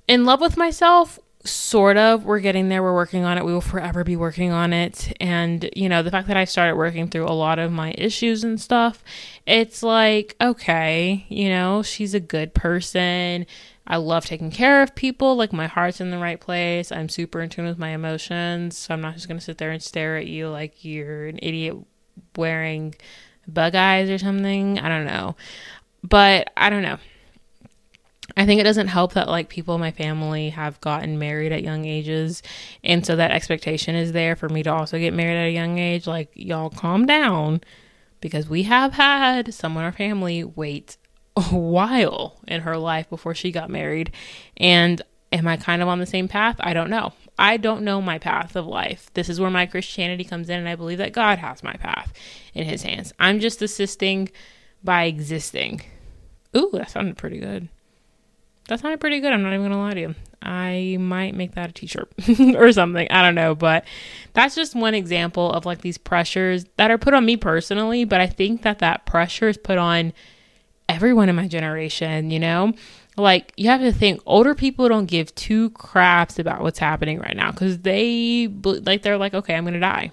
[0.08, 3.62] in love with myself sort of we're getting there we're working on it we will
[3.62, 5.15] forever be working on it.
[5.20, 8.44] And you know the fact that i started working through a lot of my issues
[8.44, 9.04] and stuff
[9.46, 13.46] it's like okay you know she's a good person.
[13.88, 15.36] I love taking care of people.
[15.36, 16.91] Like my heart's in the right place.
[16.91, 18.78] I'm super in tune with my emotions.
[18.78, 21.39] So i'm not just going to sit there and stare at you like you're an
[21.41, 21.78] idiot
[22.36, 22.95] wearing
[23.47, 24.80] bug eyes or something.
[24.80, 25.36] I don't know.
[26.04, 26.97] But I don't know.
[28.38, 31.63] I think it doesn't help that like people in my family have gotten married at
[31.63, 32.43] young ages
[32.84, 35.78] and so that expectation is there for me to also get married at a young
[35.78, 37.62] age like y'all calm down
[38.19, 40.97] because we have had someone in our family wait
[41.38, 44.12] a while in her life before she got married
[44.58, 45.01] and
[45.32, 46.56] am I kind of on the same path?
[46.60, 47.13] I don't know.
[47.38, 49.10] I don't know my path of life.
[49.13, 52.13] This is where my Christianity comes in, and I believe that God has my path
[52.54, 53.13] in His hands.
[53.19, 54.30] I'm just assisting
[54.84, 55.82] by existing.
[56.56, 57.67] Ooh, that sounded pretty good.
[58.67, 59.32] That sounded pretty good.
[59.32, 60.15] I'm not even gonna lie to you.
[60.41, 62.12] I might make that a t-shirt
[62.56, 63.08] or something.
[63.12, 63.84] I don't know, but
[64.34, 68.06] that's just one example of like these pressures that are put on me personally.
[68.06, 70.13] But I think that that pressure is put on
[70.88, 72.32] everyone in my generation.
[72.32, 72.74] You know,
[73.17, 77.36] like you have to think older people don't give two craps about what's happening right
[77.36, 80.12] now because they like they're like okay i'm gonna die.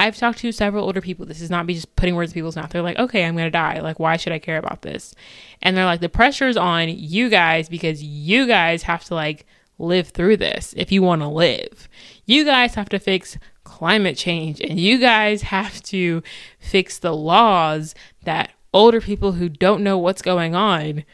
[0.00, 1.26] I've talked to several older people.
[1.26, 2.70] This is not me just putting words in people's mouth.
[2.70, 3.80] They're like okay i'm gonna die.
[3.80, 5.14] Like why should i care about this?
[5.62, 9.46] And they're like the pressure's on you guys because you guys have to like
[9.78, 11.88] live through this if you want to live.
[12.26, 16.22] You guys have to fix climate change and you guys have to
[16.58, 21.04] fix the laws that older people who don't know what's going on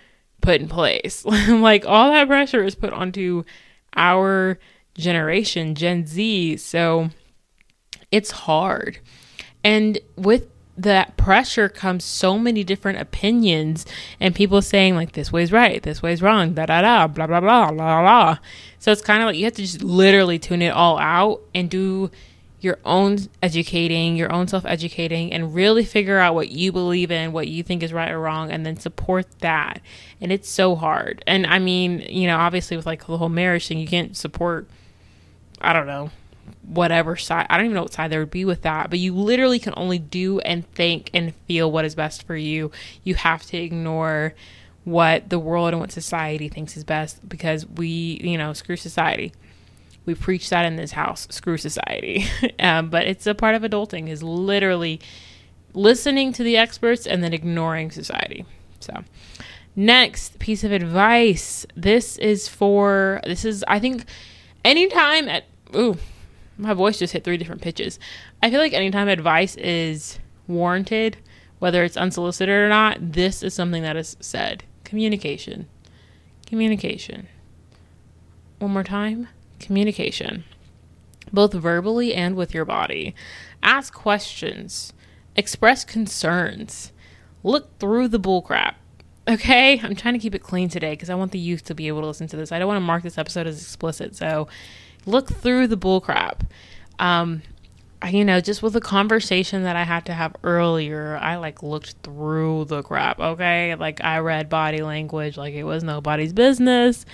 [0.45, 1.25] put in place.
[1.49, 3.45] like all that pressure is put onto
[3.97, 4.59] our
[4.95, 6.59] generation, Gen Z.
[6.59, 7.11] So
[8.11, 8.99] it's hard.
[9.65, 13.87] And with that pressure comes so many different opinions
[14.19, 17.41] and people saying like this way's right, this way's wrong, da da da, blah blah
[17.41, 18.39] blah, blah blah.
[18.79, 21.71] So it's kind of like you have to just literally tune it all out and
[21.71, 22.11] do
[22.65, 27.33] your own educating, your own self educating, and really figure out what you believe in,
[27.33, 29.81] what you think is right or wrong, and then support that.
[30.21, 31.23] And it's so hard.
[31.27, 34.69] And I mean, you know, obviously with like the whole marriage thing, you can't support.
[35.61, 36.11] I don't know,
[36.63, 37.47] whatever side.
[37.49, 39.75] I don't even know what side there would be with that, but you literally can
[39.77, 42.71] only do and think and feel what is best for you.
[43.03, 44.35] You have to ignore
[44.85, 49.33] what the world and what society thinks is best because we, you know, screw society.
[50.07, 52.27] We preach that in this house, screw society.
[52.59, 55.01] um, but it's a part of adulting is literally
[55.73, 58.45] listening to the experts and then ignoring society.
[58.81, 59.03] So,
[59.77, 61.67] next piece of advice.
[61.75, 64.05] This is for this is I think
[64.65, 65.97] anytime at ooh,
[66.57, 67.99] my voice just hit three different pitches.
[68.43, 71.17] I feel like anytime advice is warranted,
[71.59, 74.65] whether it's unsolicited or not, this is something that is said.
[74.85, 75.67] Communication.
[76.47, 77.27] Communication.
[78.59, 79.29] One more time.
[79.61, 80.45] Communication.
[81.33, 83.15] Both verbally and with your body.
[83.63, 84.93] Ask questions.
[85.37, 86.93] Express concerns.
[87.43, 88.75] Look through the bullcrap.
[89.27, 89.81] Okay?
[89.83, 92.03] I'm trying to keep it clean today because I want the youth to be able
[92.03, 92.53] to listen to this.
[92.53, 94.17] I don't want to mark this episode as explicit.
[94.17, 94.49] So
[95.07, 96.41] look through the bullcrap.
[96.99, 97.43] Um,
[98.11, 101.95] you know, just with the conversation that I had to have earlier, I like looked
[102.03, 103.75] through the crap, okay?
[103.77, 107.07] Like I read body language like it was nobody's business.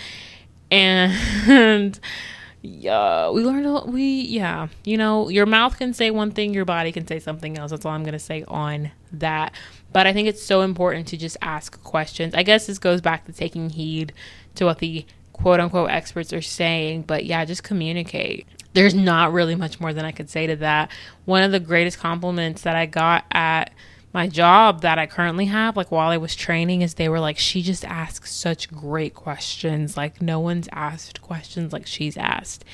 [0.71, 1.99] And
[2.63, 6.65] yeah, we learned a, we yeah, you know, your mouth can say one thing, your
[6.65, 7.71] body can say something else.
[7.71, 9.55] That's all I'm going to say on that.
[9.93, 12.35] But I think it's so important to just ask questions.
[12.35, 14.13] I guess this goes back to taking heed
[14.55, 19.55] to what the quote unquote experts are saying, but yeah, just communicate there's not really
[19.55, 20.91] much more than I could say to that.
[21.25, 23.73] One of the greatest compliments that I got at
[24.13, 27.39] my job that I currently have, like while I was training, is they were like,
[27.39, 29.97] she just asks such great questions.
[29.97, 32.65] Like, no one's asked questions like she's asked.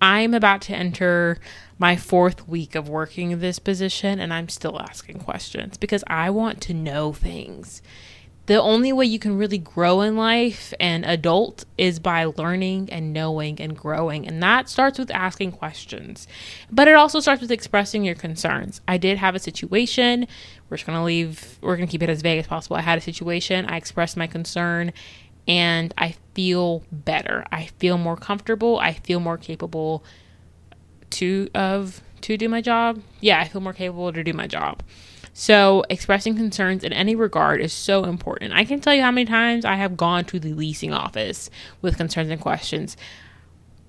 [0.00, 1.38] I'm about to enter
[1.78, 6.60] my fourth week of working this position, and I'm still asking questions because I want
[6.62, 7.82] to know things
[8.46, 13.12] the only way you can really grow in life and adult is by learning and
[13.12, 14.26] knowing and growing.
[14.26, 16.28] And that starts with asking questions.
[16.70, 18.80] But it also starts with expressing your concerns.
[18.86, 20.28] I did have a situation.
[20.70, 22.76] We're just going to leave, we're going to keep it as vague as possible.
[22.76, 23.66] I had a situation.
[23.66, 24.92] I expressed my concern
[25.48, 27.44] and I feel better.
[27.50, 28.78] I feel more comfortable.
[28.78, 30.04] I feel more capable
[31.10, 33.00] to of to do my job.
[33.20, 34.82] Yeah, I feel more capable to do my job.
[35.38, 38.54] So, expressing concerns in any regard is so important.
[38.54, 41.50] I can tell you how many times I have gone to the leasing office
[41.82, 42.96] with concerns and questions.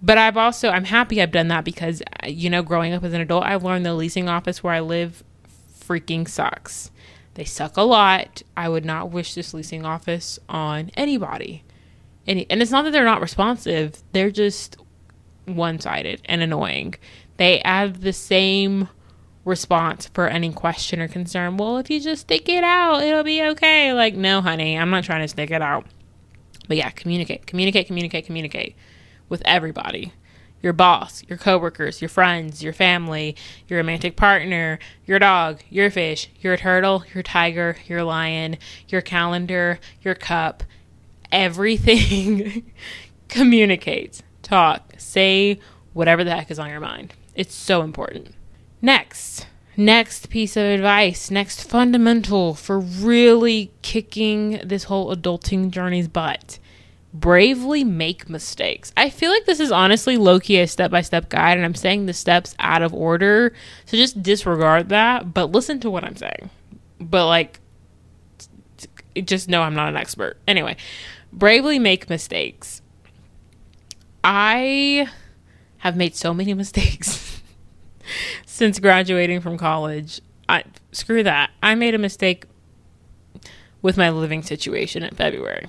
[0.01, 3.13] But I've also, I'm happy I've done that because, uh, you know, growing up as
[3.13, 5.23] an adult, I've learned the leasing office where I live
[5.79, 6.91] freaking sucks.
[7.35, 8.41] They suck a lot.
[8.57, 11.63] I would not wish this leasing office on anybody.
[12.27, 14.75] Any, and it's not that they're not responsive, they're just
[15.45, 16.95] one sided and annoying.
[17.37, 18.89] They have the same
[19.47, 21.57] response for any question or concern.
[21.57, 23.93] Well, if you just stick it out, it'll be okay.
[23.93, 25.85] Like, no, honey, I'm not trying to stick it out.
[26.67, 28.75] But yeah, communicate, communicate, communicate, communicate
[29.29, 30.13] with everybody
[30.59, 33.35] your boss, your coworkers, your friends, your family,
[33.67, 38.57] your romantic partner, your dog, your fish, your turtle, your tiger, your lion,
[38.89, 40.63] your calendar, your cup,
[41.31, 42.63] everything.
[43.27, 45.59] communicates, talk, say
[45.93, 47.13] whatever the heck is on your mind.
[47.35, 48.33] It's so important.
[48.87, 56.57] Next, next piece of advice, next fundamental for really kicking this whole adulting journey's butt.
[57.13, 58.93] Bravely make mistakes.
[58.95, 61.75] I feel like this is honestly low key a step by step guide, and I'm
[61.75, 63.51] saying the steps out of order.
[63.87, 66.49] So just disregard that, but listen to what I'm saying.
[66.97, 67.59] But like,
[69.21, 70.37] just know I'm not an expert.
[70.47, 70.77] Anyway,
[71.33, 72.81] bravely make mistakes.
[74.23, 75.09] I
[75.79, 77.36] have made so many mistakes
[78.45, 80.21] since graduating from college.
[80.49, 81.51] I screw that.
[81.61, 82.45] I made a mistake
[83.81, 85.67] with my living situation in February.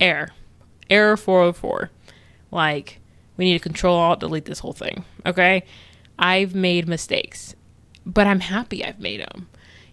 [0.00, 0.30] Error.
[0.88, 1.90] Error 404.
[2.50, 3.00] Like
[3.36, 5.04] we need to control alt delete this whole thing.
[5.26, 5.64] Okay?
[6.18, 7.54] I've made mistakes,
[8.04, 9.48] but I'm happy I've made them.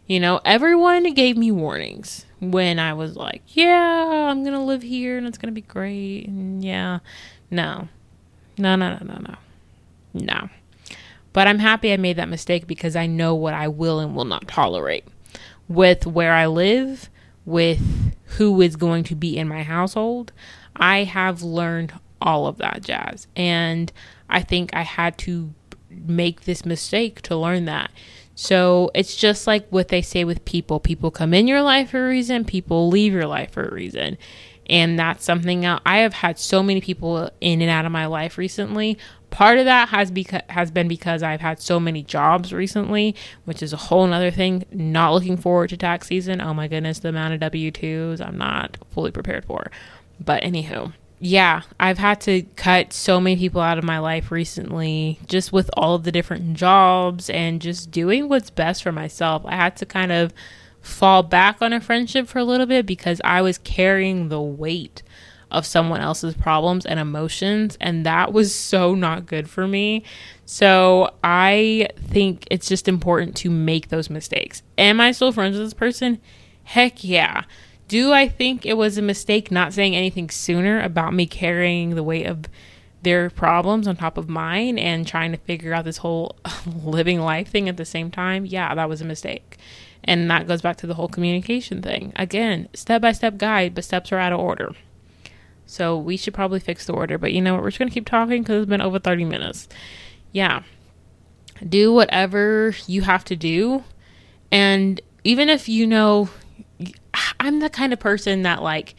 [0.06, 4.82] You know, everyone gave me warnings when I was like, yeah, I'm going to live
[4.82, 6.28] here and it's going to be great.
[6.28, 7.00] And yeah.
[7.52, 7.88] No.
[8.58, 9.36] No, no, no, no, no.
[10.14, 10.50] No.
[11.34, 14.26] But I'm happy I made that mistake because I know what I will and will
[14.26, 15.06] not tolerate
[15.68, 17.10] with where I live,
[17.46, 20.32] with who is going to be in my household.
[20.76, 23.28] I have learned all of that jazz.
[23.36, 23.92] And
[24.30, 25.54] I think I had to
[25.90, 27.92] make this mistake to learn that.
[28.36, 32.06] So it's just like what they say with people people come in your life for
[32.06, 34.18] a reason, people leave your life for a reason
[34.70, 35.66] and that's something.
[35.66, 38.98] I have had so many people in and out of my life recently.
[39.32, 43.62] Part of that has beca- has been because I've had so many jobs recently, which
[43.62, 44.66] is a whole nother thing.
[44.72, 46.40] Not looking forward to tax season.
[46.42, 49.72] Oh my goodness, the amount of W twos I'm not fully prepared for.
[50.20, 55.20] But anywho, yeah, I've had to cut so many people out of my life recently,
[55.28, 59.44] just with all of the different jobs and just doing what's best for myself.
[59.46, 60.34] I had to kind of
[60.82, 65.04] fall back on a friendship for a little bit because I was carrying the weight
[65.52, 70.04] of someone else's problems and emotions, and that was so not good for me.
[70.46, 74.64] So I think it's just important to make those mistakes.
[74.78, 76.20] Am I still friends with this person?
[76.64, 77.44] Heck yeah.
[77.88, 82.04] Do I think it was a mistake not saying anything sooner about me carrying the
[82.04, 82.46] weight of
[83.02, 86.36] their problems on top of mine and trying to figure out this whole
[86.84, 88.46] living life thing at the same time?
[88.46, 89.58] Yeah, that was a mistake.
[90.10, 92.14] And that goes back to the whole communication thing.
[92.16, 94.72] Again, step by step guide, but steps are out of order.
[95.68, 97.20] So we should probably fix the order.
[97.20, 97.62] But you know what?
[97.62, 99.68] We're just going to keep talking because it's been over 30 minutes.
[100.32, 100.64] Yeah.
[101.68, 103.84] Do whatever you have to do.
[104.52, 106.30] And even if you know
[107.40, 108.96] I'm the kind of person that like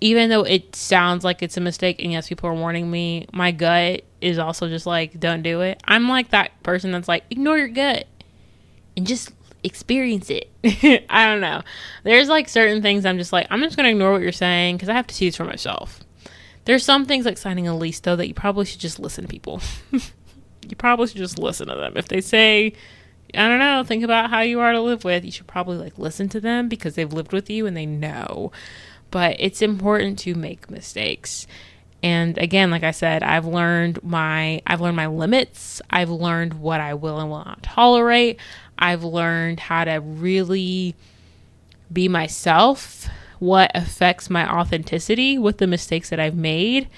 [0.00, 3.50] even though it sounds like it's a mistake and yes people are warning me my
[3.50, 7.56] gut is also just like don't do it i'm like that person that's like ignore
[7.56, 8.06] your gut
[8.96, 9.32] and just
[9.64, 10.50] experience it
[11.08, 11.62] i don't know
[12.02, 14.88] there's like certain things i'm just like i'm just gonna ignore what you're saying because
[14.88, 16.00] i have to see for myself
[16.64, 19.28] there's some things like signing a lease though that you probably should just listen to
[19.28, 19.60] people
[19.92, 22.72] you probably should just listen to them if they say
[23.34, 25.24] I don't know, think about how you are to live with.
[25.24, 28.52] You should probably like listen to them because they've lived with you and they know.
[29.10, 31.46] But it's important to make mistakes.
[32.02, 35.80] And again, like I said, I've learned my I've learned my limits.
[35.88, 38.38] I've learned what I will and will not tolerate.
[38.82, 40.94] I've learned how to really
[41.92, 46.88] be myself, what affects my authenticity with the mistakes that I've made.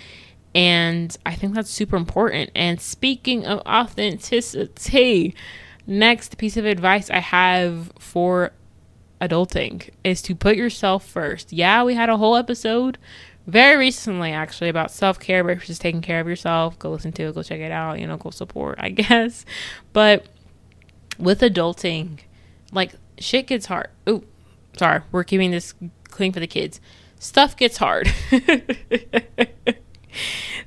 [0.55, 2.51] And I think that's super important.
[2.55, 5.35] And speaking of authenticity,
[5.87, 8.53] Next piece of advice I have for
[9.21, 11.53] adulting is to put yourself first.
[11.53, 12.97] Yeah, we had a whole episode
[13.47, 16.79] very recently actually about self-care versus taking care of yourself.
[16.79, 19.45] Go listen to it, go check it out, you know, go support, I guess.
[19.93, 20.27] But
[21.19, 22.21] with adulting,
[22.73, 23.89] like shit gets hard.
[24.09, 24.25] Ooh,
[24.77, 25.75] sorry, we're keeping this
[26.05, 26.81] clean for the kids.
[27.19, 28.09] Stuff gets hard.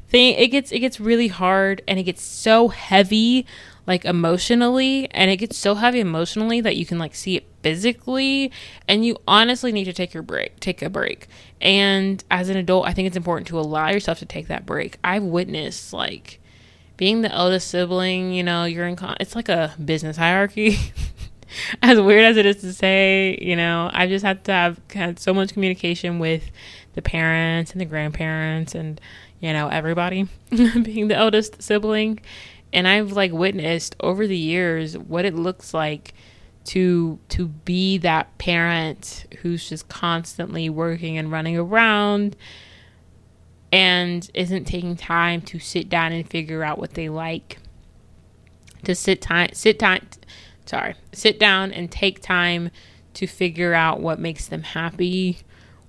[0.09, 3.45] Thing it gets it gets really hard and it gets so heavy
[3.87, 8.51] like emotionally and it gets so heavy emotionally that you can like see it physically
[8.87, 11.27] and you honestly need to take your break take a break
[11.61, 14.97] and as an adult i think it's important to allow yourself to take that break
[15.03, 16.39] i've witnessed like
[16.97, 20.77] being the eldest sibling you know you're in con- it's like a business hierarchy.
[21.81, 25.17] As weird as it is to say you know i just had to have had
[25.17, 26.43] so much communication with
[26.97, 28.99] the parents and the grandparents and
[29.39, 30.27] you know everybody.
[30.49, 32.19] Being the eldest sibling.
[32.73, 36.13] And I've like witnessed over the years what it looks like
[36.65, 42.35] to to be that parent who's just constantly working and running around
[43.71, 47.59] and isn't taking time to sit down and figure out what they like.
[48.83, 50.07] To sit time sit time
[50.65, 52.69] sorry sit down and take time
[53.15, 55.39] to figure out what makes them happy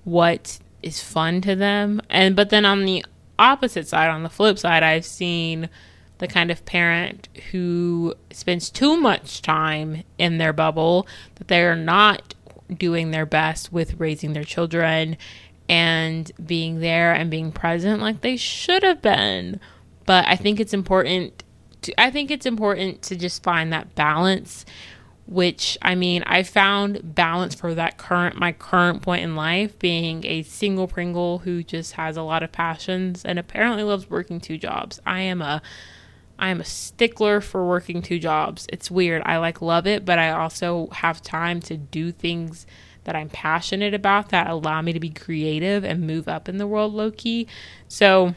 [0.03, 2.01] what is fun to them.
[2.09, 3.05] And but then on the
[3.37, 5.69] opposite side on the flip side I've seen
[6.19, 12.35] the kind of parent who spends too much time in their bubble, that they're not
[12.77, 15.17] doing their best with raising their children
[15.69, 19.59] and being there and being present like they should have been.
[20.05, 21.43] But I think it's important
[21.83, 24.65] to I think it's important to just find that balance
[25.29, 30.25] which I mean, I found balance for that current my current point in life being
[30.25, 34.57] a single Pringle who just has a lot of passions and apparently loves working two
[34.57, 34.99] jobs.
[35.05, 35.61] I am a
[36.39, 38.65] I am a stickler for working two jobs.
[38.73, 39.21] It's weird.
[39.23, 42.65] I like love it, but I also have time to do things
[43.09, 46.67] that I'm passionate about that allow me to be creative and move up in the
[46.67, 47.47] world low key.
[47.87, 48.35] So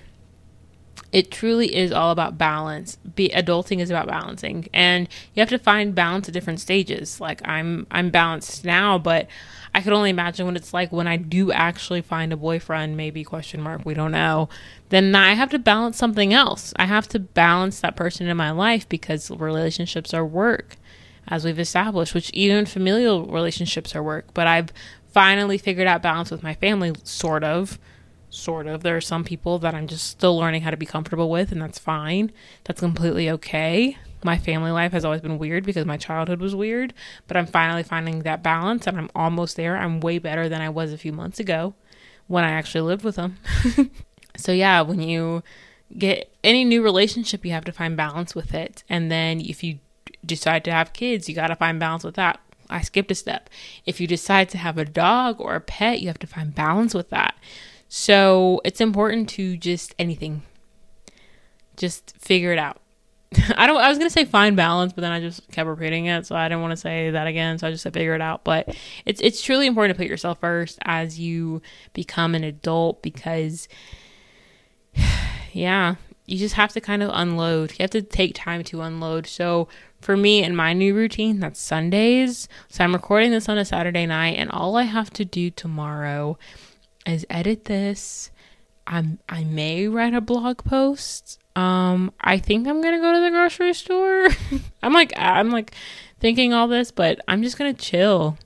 [1.13, 2.97] it truly is all about balance.
[3.15, 7.21] Be adulting is about balancing and you have to find balance at different stages.
[7.21, 9.29] Like I'm I'm balanced now, but
[9.75, 13.25] I could only imagine what it's like when I do actually find a boyfriend, maybe
[13.25, 14.49] question mark, we don't know.
[14.89, 16.73] Then I have to balance something else.
[16.77, 20.77] I have to balance that person in my life because relationships are work,
[21.29, 24.27] as we've established, which even familial relationships are work.
[24.35, 24.73] But I've
[25.13, 27.79] finally figured out balance with my family, sort of.
[28.31, 28.83] Sort of.
[28.83, 31.61] There are some people that I'm just still learning how to be comfortable with, and
[31.61, 32.33] that's fine.
[32.65, 36.95] That's completely okay my family life has always been weird because my childhood was weird,
[37.27, 39.77] but I'm finally finding that balance and I'm almost there.
[39.77, 41.75] I'm way better than I was a few months ago
[42.27, 43.39] when I actually lived with them.
[44.37, 45.43] so, yeah, when you
[45.97, 48.85] get any new relationship, you have to find balance with it.
[48.89, 49.81] And then if you
[50.25, 52.41] decide to have kids, you got to find balance with that.
[52.71, 53.51] I skipped a step.
[53.85, 56.95] If you decide to have a dog or a pet, you have to find balance
[56.95, 57.35] with that.
[57.89, 60.43] So it's important to just anything,
[61.77, 62.81] just figure it out.
[63.57, 63.81] I don't.
[63.81, 66.49] I was gonna say find balance, but then I just kept repeating it, so I
[66.49, 67.59] didn't want to say that again.
[67.59, 68.45] So I just said figure it out.
[68.45, 71.63] But it's it's truly important to put yourself first as you
[71.93, 73.69] become an adult because,
[75.53, 75.97] yeah,
[76.27, 77.73] you just have to kind of unload.
[77.73, 79.27] You have to take time to unload.
[79.27, 79.69] So
[80.03, 82.49] for me and my new routine, that's Sundays.
[82.69, 86.39] So I'm recording this on a Saturday night, and all I have to do tomorrow
[87.07, 88.31] is edit this.
[88.87, 93.31] I'm I may write a blog post um, I think I'm gonna go to the
[93.31, 94.29] grocery store.
[94.83, 95.73] I'm like I'm like
[96.19, 98.39] thinking all this, but I'm just gonna chill.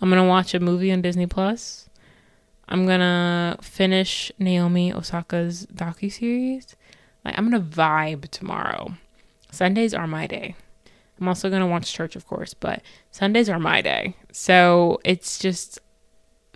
[0.00, 1.88] I'm gonna watch a movie on Disney Plus.
[2.68, 6.74] I'm gonna finish Naomi Osaka's docu series.
[7.24, 8.94] Like I'm gonna vibe tomorrow.
[9.50, 10.54] Sundays are my day.
[11.20, 14.14] I'm also gonna watch church, of course, but Sundays are my day.
[14.32, 15.78] So it's just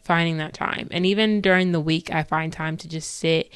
[0.03, 0.89] finding that time.
[0.91, 3.53] And even during the week, I find time to just sit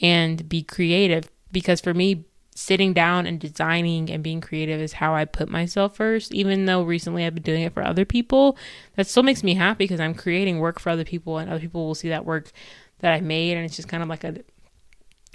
[0.00, 5.14] and be creative because for me sitting down and designing and being creative is how
[5.14, 8.58] I put myself first even though recently I've been doing it for other people
[8.96, 11.86] that still makes me happy because I'm creating work for other people and other people
[11.86, 12.50] will see that work
[12.98, 14.34] that I made and it's just kind of like a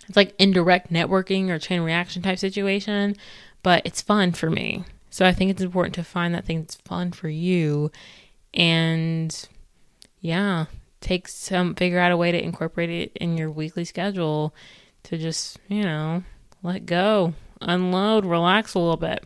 [0.08, 3.16] it's like indirect networking or chain reaction type situation
[3.64, 4.84] but it's fun for me
[5.16, 7.92] so I think it's important to find that thing that's fun for you
[8.54, 9.48] and
[10.20, 10.66] yeah
[11.06, 14.56] take some figure out a way to incorporate it in your weekly schedule
[15.04, 16.24] to just, you know,
[16.64, 19.24] let go, unload, relax a little bit.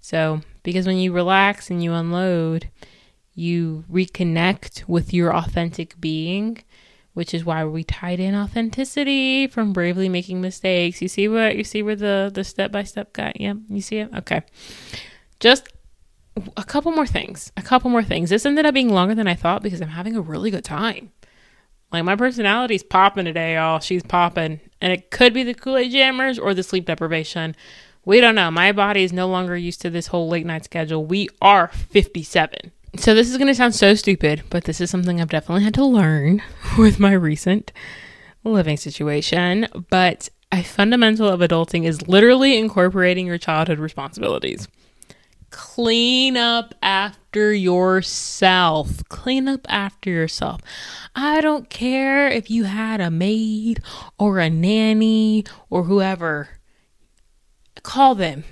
[0.00, 2.70] So, because when you relax and you unload,
[3.34, 6.62] you reconnect with your authentic being,
[7.14, 11.02] which is why we tied in authenticity from bravely making mistakes.
[11.02, 13.40] You see what you see where the the step by step got?
[13.40, 14.10] Yeah, you see it.
[14.14, 14.42] Okay,
[15.40, 15.68] just
[16.56, 17.52] a couple more things.
[17.56, 18.30] A couple more things.
[18.30, 21.12] This ended up being longer than I thought because I'm having a really good time.
[21.92, 23.80] Like my personality's popping today, y'all.
[23.80, 24.60] She's popping.
[24.80, 27.56] And it could be the Kool-Aid jammers or the sleep deprivation.
[28.04, 28.50] We don't know.
[28.50, 31.04] My body is no longer used to this whole late night schedule.
[31.04, 32.72] We are 57.
[32.96, 35.74] So this is going to sound so stupid, but this is something I've definitely had
[35.74, 36.42] to learn
[36.78, 37.72] with my recent
[38.44, 39.66] living situation.
[39.90, 44.68] But a fundamental of adulting is literally incorporating your childhood responsibilities.
[45.50, 49.02] Clean up after yourself.
[49.08, 50.60] Clean up after yourself.
[51.14, 53.82] I don't care if you had a maid
[54.18, 56.60] or a nanny or whoever.
[57.82, 58.44] Call them.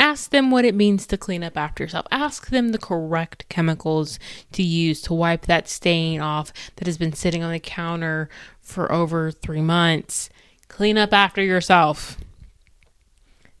[0.00, 2.06] Ask them what it means to clean up after yourself.
[2.12, 4.18] Ask them the correct chemicals
[4.52, 8.28] to use to wipe that stain off that has been sitting on the counter
[8.60, 10.30] for over three months.
[10.68, 12.18] Clean up after yourself.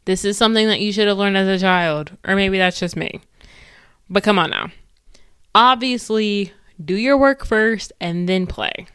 [0.08, 2.96] This is something that you should have learned as a child, or maybe that's just
[2.96, 3.20] me.
[4.08, 4.70] But come on now.
[5.54, 8.86] Obviously, do your work first and then play.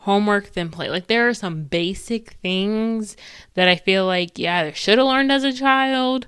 [0.00, 0.90] Homework, then play.
[0.90, 3.16] Like, there are some basic things
[3.54, 6.26] that I feel like, you should have learned as a child,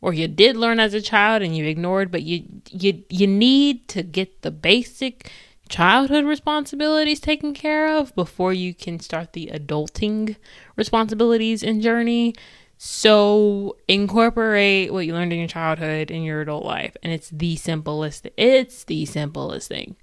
[0.00, 3.86] or you did learn as a child and you ignored, but you, you, you need
[3.88, 5.30] to get the basic
[5.68, 10.36] childhood responsibilities taken care of before you can start the adulting
[10.74, 12.34] responsibilities and journey
[12.80, 16.96] so incorporate what you learned in your childhood in your adult life.
[17.02, 19.96] And it's the simplest it's the simplest thing.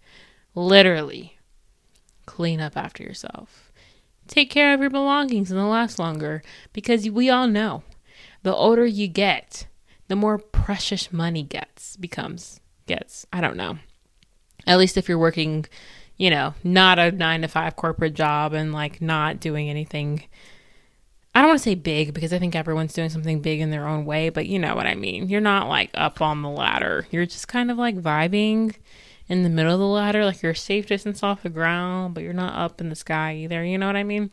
[0.53, 1.39] Literally.
[2.25, 3.71] Clean up after yourself.
[4.27, 6.43] Take care of your belongings and they'll last longer.
[6.73, 7.83] Because we all know
[8.43, 9.67] the older you get,
[10.09, 13.25] the more precious money gets becomes gets.
[13.31, 13.77] I don't know.
[14.67, 15.65] At least if you're working,
[16.17, 20.25] you know, not a nine to five corporate job and like not doing anything
[21.35, 23.85] I don't want to say big because I think everyone's doing something big in their
[23.85, 25.27] own way, but you know what I mean.
[25.27, 27.05] You're not like up on the ladder.
[27.11, 28.75] You're just kind of like vibing
[29.27, 32.23] in the middle of the ladder, like you're a safe distance off the ground, but
[32.23, 33.65] you're not up in the sky either.
[33.65, 34.31] You know what I mean?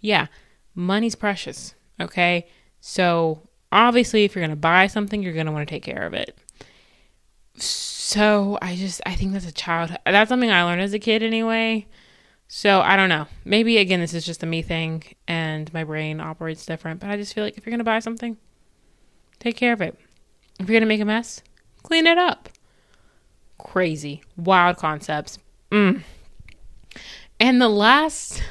[0.00, 0.26] Yeah,
[0.74, 1.74] money's precious.
[2.00, 2.48] Okay.
[2.80, 6.04] So obviously, if you're going to buy something, you're going to want to take care
[6.04, 6.36] of it.
[7.54, 11.22] So I just, I think that's a child, that's something I learned as a kid
[11.22, 11.86] anyway.
[12.52, 13.28] So I don't know.
[13.44, 17.16] Maybe again, this is just a me thing and my brain operates different, but I
[17.16, 18.36] just feel like if you're to buy something,
[19.38, 19.96] take care of it.
[20.58, 21.44] If you're to make a mess,
[21.84, 22.48] clean it up.
[23.56, 25.38] Crazy, wild concepts.
[25.70, 26.02] Mm.
[27.38, 28.42] And the last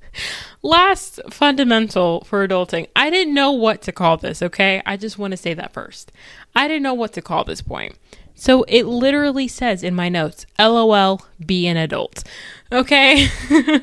[0.62, 2.88] last fundamental for adulting.
[2.96, 4.82] I didn't know what to call this, okay?
[4.84, 6.10] I just want to say that first.
[6.56, 7.96] I didn't know what to call this point.
[8.38, 12.22] So it literally says in my notes, LOL, be an adult.
[12.70, 13.28] Okay?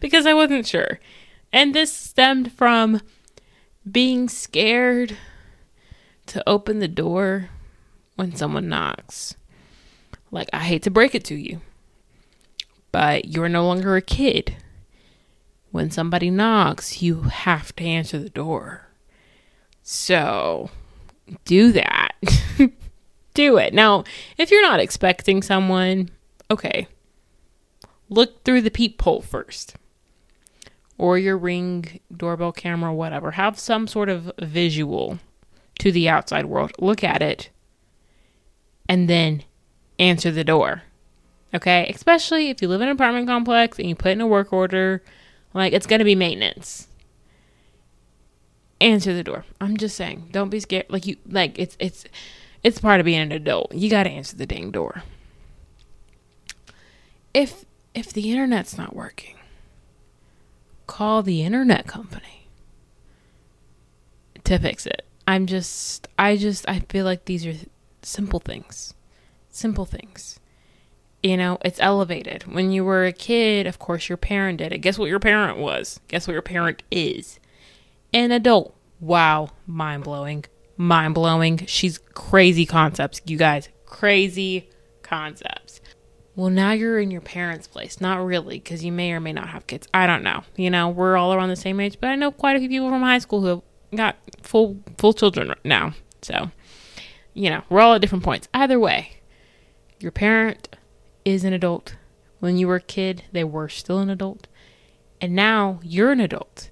[0.00, 1.00] because I wasn't sure.
[1.52, 3.00] And this stemmed from
[3.90, 5.16] being scared
[6.26, 7.50] to open the door
[8.14, 9.34] when someone knocks.
[10.30, 11.60] Like, I hate to break it to you,
[12.92, 14.56] but you're no longer a kid.
[15.72, 18.86] When somebody knocks, you have to answer the door.
[19.82, 20.70] So
[21.44, 22.10] do that.
[23.34, 23.74] do it.
[23.74, 24.04] Now,
[24.38, 26.10] if you're not expecting someone,
[26.50, 26.86] okay,
[28.08, 29.76] look through the peephole first
[31.00, 33.30] or your ring doorbell camera, whatever.
[33.30, 35.18] Have some sort of visual
[35.78, 36.72] to the outside world.
[36.78, 37.48] Look at it
[38.86, 39.42] and then
[39.98, 40.82] answer the door.
[41.54, 41.90] Okay?
[41.94, 45.02] Especially if you live in an apartment complex and you put in a work order,
[45.54, 46.86] like it's going to be maintenance.
[48.80, 49.44] Answer the door.
[49.60, 50.86] I'm just saying, don't be scared.
[50.88, 52.04] Like you like it's it's
[52.62, 53.74] it's part of being an adult.
[53.74, 55.02] You got to answer the dang door.
[57.34, 57.64] If
[57.94, 59.36] if the internet's not working,
[60.86, 62.48] call the internet company
[64.44, 65.04] to fix it.
[65.26, 67.54] I'm just I just I feel like these are
[68.02, 68.94] simple things.
[69.50, 70.40] Simple things.
[71.22, 72.44] You know, it's elevated.
[72.44, 74.78] When you were a kid, of course your parent did it.
[74.78, 76.00] Guess what your parent was?
[76.08, 77.38] Guess what your parent is?
[78.12, 78.76] An adult.
[79.00, 80.44] Wow, mind blowing
[80.80, 81.66] mind blowing.
[81.66, 83.68] She's crazy concepts, you guys.
[83.84, 84.70] Crazy
[85.02, 85.80] concepts.
[86.34, 88.00] Well, now you're in your parents' place.
[88.00, 89.86] Not really, because you may or may not have kids.
[89.92, 90.42] I don't know.
[90.56, 92.88] You know, we're all around the same age, but I know quite a few people
[92.88, 93.62] from high school who have
[93.94, 95.92] got full full children now.
[96.22, 96.50] So,
[97.34, 98.48] you know, we're all at different points.
[98.54, 99.18] Either way,
[99.98, 100.76] your parent
[101.26, 101.96] is an adult.
[102.38, 104.46] When you were a kid, they were still an adult.
[105.20, 106.69] And now you're an adult.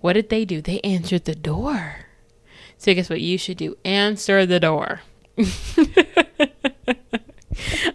[0.00, 0.60] What did they do?
[0.60, 2.06] They answered the door.
[2.76, 3.76] So guess what you should do?
[3.84, 5.00] Answer the door.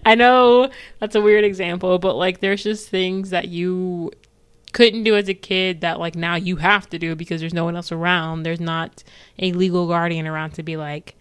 [0.05, 4.11] I know that's a weird example, but like there's just things that you
[4.73, 7.63] couldn't do as a kid that like now you have to do because there's no
[7.63, 8.43] one else around.
[8.43, 9.03] There's not
[9.39, 11.15] a legal guardian around to be like,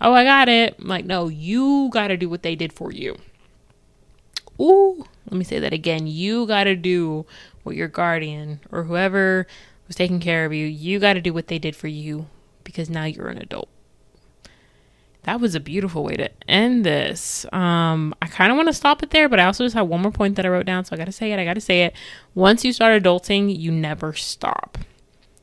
[0.00, 3.16] "Oh, I got it." Like, no, you got to do what they did for you.
[4.60, 6.06] Ooh, let me say that again.
[6.06, 7.26] You got to do
[7.62, 9.46] what your guardian or whoever
[9.92, 12.26] was taking care of you, you got to do what they did for you
[12.64, 13.68] because now you're an adult.
[15.24, 17.44] That was a beautiful way to end this.
[17.52, 20.00] Um, I kind of want to stop it there, but I also just have one
[20.00, 21.38] more point that I wrote down, so I got to say it.
[21.38, 21.94] I got to say it.
[22.34, 24.78] Once you start adulting, you never stop.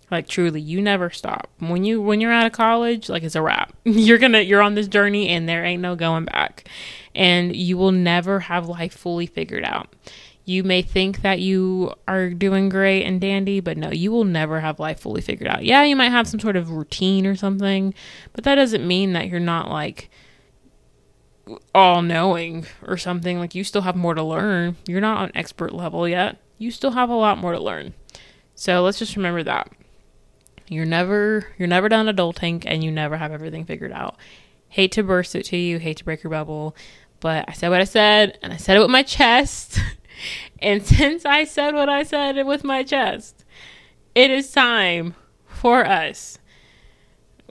[0.09, 1.47] Like truly, you never stop.
[1.59, 3.71] When you when you're out of college, like it's a wrap.
[3.83, 6.67] You're gonna you're on this journey, and there ain't no going back.
[7.13, 9.93] And you will never have life fully figured out
[10.49, 14.59] you may think that you are doing great and dandy, but no, you will never
[14.59, 15.63] have life fully figured out.
[15.63, 17.93] Yeah, you might have some sort of routine or something,
[18.33, 20.09] but that doesn't mean that you're not like
[21.75, 23.37] all knowing or something.
[23.37, 24.75] Like you still have more to learn.
[24.87, 26.37] You're not on expert level yet.
[26.57, 27.93] You still have a lot more to learn.
[28.55, 29.71] So let's just remember that.
[30.67, 34.17] You're never you're never done adulting and you never have everything figured out.
[34.69, 36.75] Hate to burst it to you, hate to break your bubble,
[37.19, 39.79] but I said what I said and I said it with my chest.
[40.59, 43.45] And since I said what I said with my chest,
[44.15, 45.15] it is time
[45.47, 46.39] for us.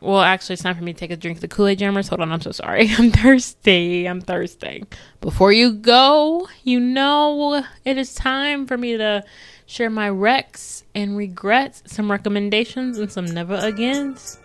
[0.00, 2.06] Well, actually, it's time for me to take a drink of the Kool Aid Jammers.
[2.08, 2.88] Hold on, I'm so sorry.
[2.98, 4.06] I'm thirsty.
[4.06, 4.84] I'm thirsty.
[5.20, 9.24] Before you go, you know it is time for me to
[9.66, 14.38] share my recs and regrets, some recommendations, and some never agains.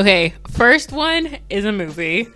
[0.00, 2.26] Okay, first one is a movie.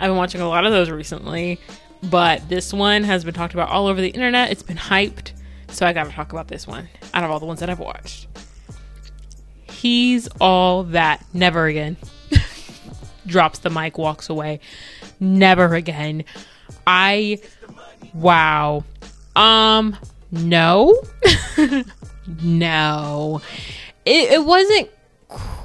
[0.00, 1.60] I've been watching a lot of those recently,
[2.02, 4.50] but this one has been talked about all over the internet.
[4.50, 5.30] It's been hyped,
[5.68, 8.26] so I gotta talk about this one out of all the ones that I've watched.
[9.70, 11.24] He's all that.
[11.32, 11.96] Never again.
[13.28, 14.58] Drops the mic, walks away.
[15.20, 16.24] Never again.
[16.84, 17.38] I.
[18.12, 18.82] Wow.
[19.36, 19.96] Um,
[20.32, 21.00] no.
[22.42, 23.40] no.
[24.04, 24.90] It, it wasn't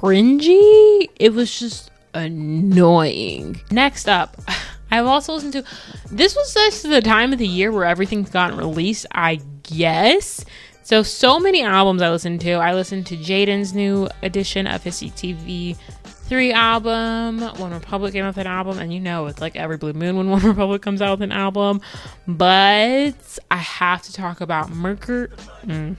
[0.00, 1.08] cringy.
[1.18, 3.60] It was just annoying.
[3.70, 4.36] Next up,
[4.90, 5.64] I've also listened to
[6.10, 10.44] this was just the time of the year where everything's gotten released, I guess.
[10.82, 12.52] So so many albums I listened to.
[12.52, 17.40] I listened to Jaden's new edition of his CTV 3 album.
[17.40, 20.26] OneRepublic came out with an album, and you know it's like every blue moon when
[20.40, 21.80] OneRepublic comes out with an album.
[22.26, 25.28] But I have to talk about Mercury.
[25.64, 25.96] Mm,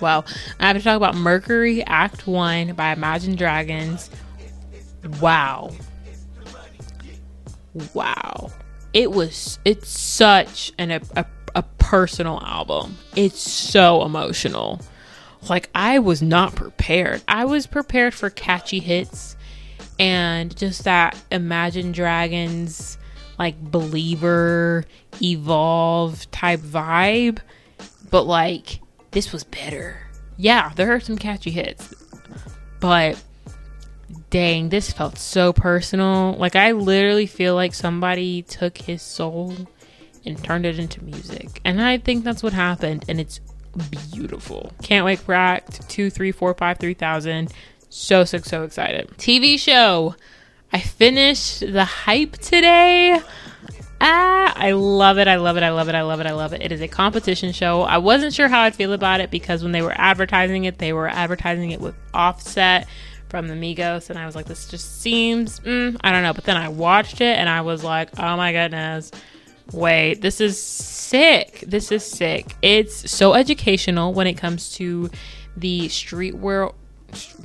[0.00, 0.24] well,
[0.60, 4.10] I have to talk about Mercury Act 1 by Imagine Dragons.
[5.20, 5.70] Wow.
[7.94, 8.52] Wow.
[8.92, 11.26] It was, it's such an, a, a,
[11.56, 12.96] a personal album.
[13.16, 14.80] It's so emotional.
[15.48, 17.22] Like, I was not prepared.
[17.28, 19.36] I was prepared for catchy hits
[19.98, 22.98] and just that Imagine Dragons,
[23.38, 24.84] like, believer,
[25.22, 27.38] evolve type vibe.
[28.10, 28.80] But, like,
[29.10, 30.02] this was better.
[30.36, 31.94] Yeah, there are some catchy hits,
[32.80, 33.22] but
[34.30, 36.34] dang, this felt so personal.
[36.38, 39.54] Like, I literally feel like somebody took his soul
[40.24, 41.60] and turned it into music.
[41.64, 43.04] And I think that's what happened.
[43.08, 43.40] And it's
[44.12, 44.72] beautiful.
[44.82, 47.52] Can't wait for Act 2, 3, 4, 5, 3000.
[47.88, 49.08] So, so, so excited.
[49.16, 50.14] TV show.
[50.72, 53.20] I finished the hype today.
[54.00, 55.26] Ah, I love it.
[55.28, 55.62] I love it.
[55.62, 55.94] I love it.
[55.94, 56.26] I love it.
[56.26, 56.62] I love it.
[56.62, 57.82] It is a competition show.
[57.82, 60.92] I wasn't sure how I'd feel about it because when they were advertising it, they
[60.92, 62.86] were advertising it with Offset
[63.28, 66.32] from the Migos, and I was like, this just seems, mm, I don't know.
[66.32, 69.10] But then I watched it and I was like, oh my goodness,
[69.72, 71.64] wait, this is sick.
[71.66, 72.54] This is sick.
[72.62, 75.10] It's so educational when it comes to
[75.56, 76.74] the street world.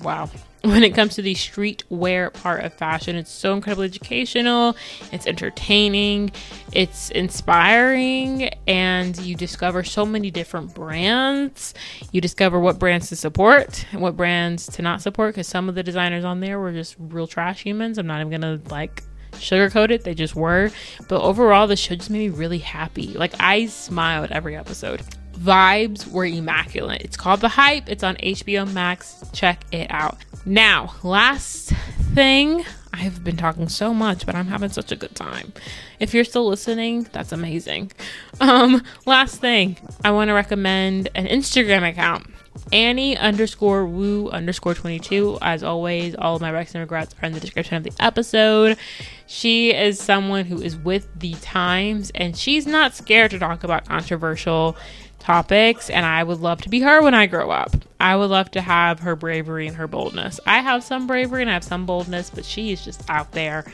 [0.02, 0.30] Wow,
[0.64, 3.18] when it comes to the streetwear part of fashion.
[3.18, 4.78] It's so incredibly educational,
[5.12, 6.32] it's entertaining,
[6.72, 11.74] it's inspiring, and you discover so many different brands.
[12.14, 15.76] You discover what brands to support and what brands to not support because some of
[15.76, 17.98] the designers on there were just real trash humans.
[17.98, 19.04] I'm not even gonna like
[19.34, 20.72] sugarcoat it, they just were.
[21.10, 23.08] But overall, the show just made me really happy.
[23.08, 25.02] Like, I smiled every episode
[25.34, 27.02] vibes were immaculate.
[27.02, 27.90] It's called The Hype.
[27.90, 29.24] It's on HBO Max.
[29.34, 30.18] Check it out.
[30.46, 31.70] Now, last
[32.14, 35.54] thing, I've been talking so much, but I'm having such a good time.
[36.00, 37.92] If you're still listening, that's amazing.
[38.40, 42.28] Um, last thing, I want to recommend an Instagram account.
[42.72, 45.40] Annie underscore Wu underscore 22.
[45.42, 48.78] As always, all of my recs and regrets are in the description of the episode.
[49.26, 53.88] She is someone who is with the times and she's not scared to talk about
[53.88, 54.76] controversial
[55.24, 57.72] topics, and I would love to be her when I grow up.
[58.00, 60.40] I would love to have her bravery and her boldness.
[60.46, 63.66] I have some bravery and I have some boldness, but she is just out there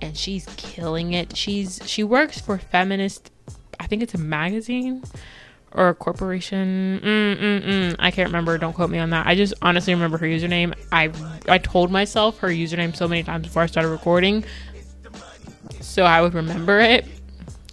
[0.00, 1.36] and she's killing it.
[1.36, 3.30] She's she works for feminist
[3.78, 5.02] I think it's a magazine
[5.72, 7.00] or a corporation.
[7.02, 7.96] Mm, mm, mm.
[7.98, 8.56] I can't remember.
[8.56, 9.26] Don't quote me on that.
[9.26, 10.74] I just honestly remember her username.
[10.90, 11.12] I
[11.48, 14.44] I told myself her username so many times before I started recording,
[15.80, 17.06] so I would remember it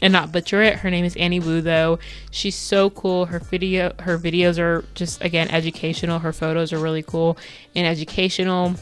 [0.02, 0.80] and not butcher it.
[0.80, 2.00] Her name is Annie Wu though.
[2.32, 3.26] She's so cool.
[3.28, 6.20] Her video her videos are just again educational.
[6.20, 7.38] Her photos are really cool
[7.76, 8.76] and educational.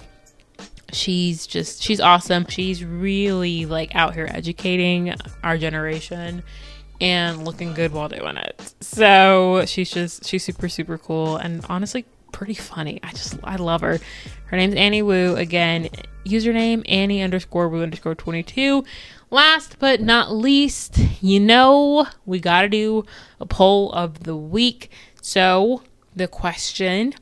[0.91, 2.45] She's just she's awesome.
[2.47, 5.13] She's really like out here educating
[5.43, 6.43] our generation
[7.01, 8.73] and looking good while doing it.
[8.81, 12.99] So she's just she's super super cool and honestly pretty funny.
[13.03, 13.99] I just I love her.
[14.45, 15.35] Her name's Annie Wu.
[15.35, 15.89] Again,
[16.25, 18.83] username Annie underscore Wu underscore twenty two.
[19.31, 23.05] Last but not least, you know, we got to do
[23.39, 24.89] a poll of the week.
[25.21, 25.83] So,
[26.15, 27.13] the question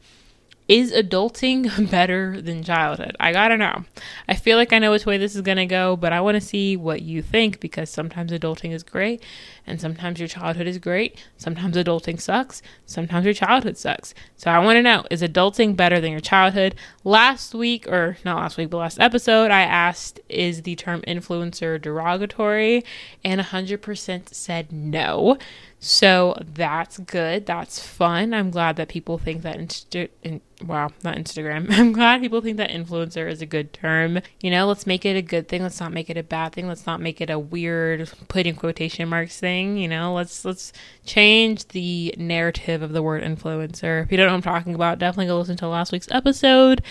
[0.68, 3.16] is adulting better than childhood?
[3.20, 3.86] I gotta know.
[4.28, 6.78] I feel like I know which way this is gonna go, but I wanna see
[6.78, 9.24] what you think because sometimes adulting is great
[9.68, 11.24] and sometimes your childhood is great.
[11.38, 12.62] Sometimes adulting sucks.
[12.86, 14.14] Sometimes your childhood sucks.
[14.38, 16.76] So I wanna know is adulting better than your childhood?
[17.04, 21.80] Last week, or not last week, but last episode, I asked is the term influencer
[21.82, 22.84] derogatory?
[23.24, 25.38] And 100% said no.
[25.80, 27.46] So that's good.
[27.46, 28.34] That's fun.
[28.34, 31.68] I'm glad that people think that Insta- in, wow, not Instagram.
[31.72, 34.20] I'm glad people think that influencer is a good term.
[34.42, 35.62] You know, let's make it a good thing.
[35.62, 36.68] Let's not make it a bad thing.
[36.68, 39.57] Let's not make it a weird put in quotation marks thing.
[39.58, 40.72] You know, let's let's
[41.06, 44.04] change the narrative of the word influencer.
[44.04, 46.84] If you don't know what I'm talking about, definitely go listen to last week's episode.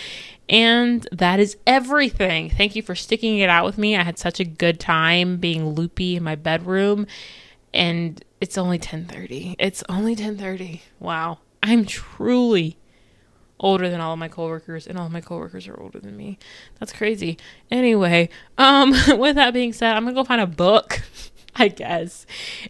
[0.49, 2.49] And that is everything.
[2.49, 3.95] Thank you for sticking it out with me.
[3.95, 7.07] I had such a good time being loopy in my bedroom
[7.73, 9.55] and it's only 10:30.
[9.59, 10.81] It's only 10:30.
[10.99, 11.39] Wow.
[11.63, 12.77] I'm truly
[13.59, 16.37] older than all of my coworkers and all of my coworkers are older than me.
[16.79, 17.37] That's crazy.
[17.71, 21.01] Anyway, um with that being said, I'm going to go find a book,
[21.59, 22.25] I guess,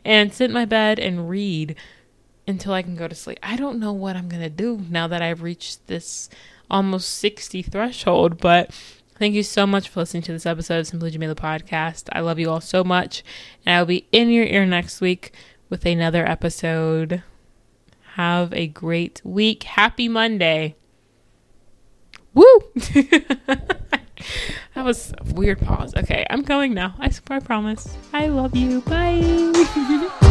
[0.05, 1.75] and sit in my bed and read
[2.47, 3.39] until I can go to sleep.
[3.43, 6.29] I don't know what I'm going to do now that I've reached this
[6.69, 8.71] almost 60 threshold, but
[9.17, 12.07] Thank you so much for listening to this episode of Simply Jamilah podcast.
[12.11, 13.23] I love you all so much,
[13.65, 15.33] and I'll be in your ear next week
[15.71, 17.23] with another episode.
[18.13, 19.63] Have a great week.
[19.63, 20.75] Happy Monday.
[22.35, 22.45] Woo!
[24.76, 25.93] that was a weird pause.
[25.95, 26.95] Okay, I'm going now.
[26.99, 27.95] I, I promise.
[28.13, 28.82] I love you.
[28.82, 30.18] Bye.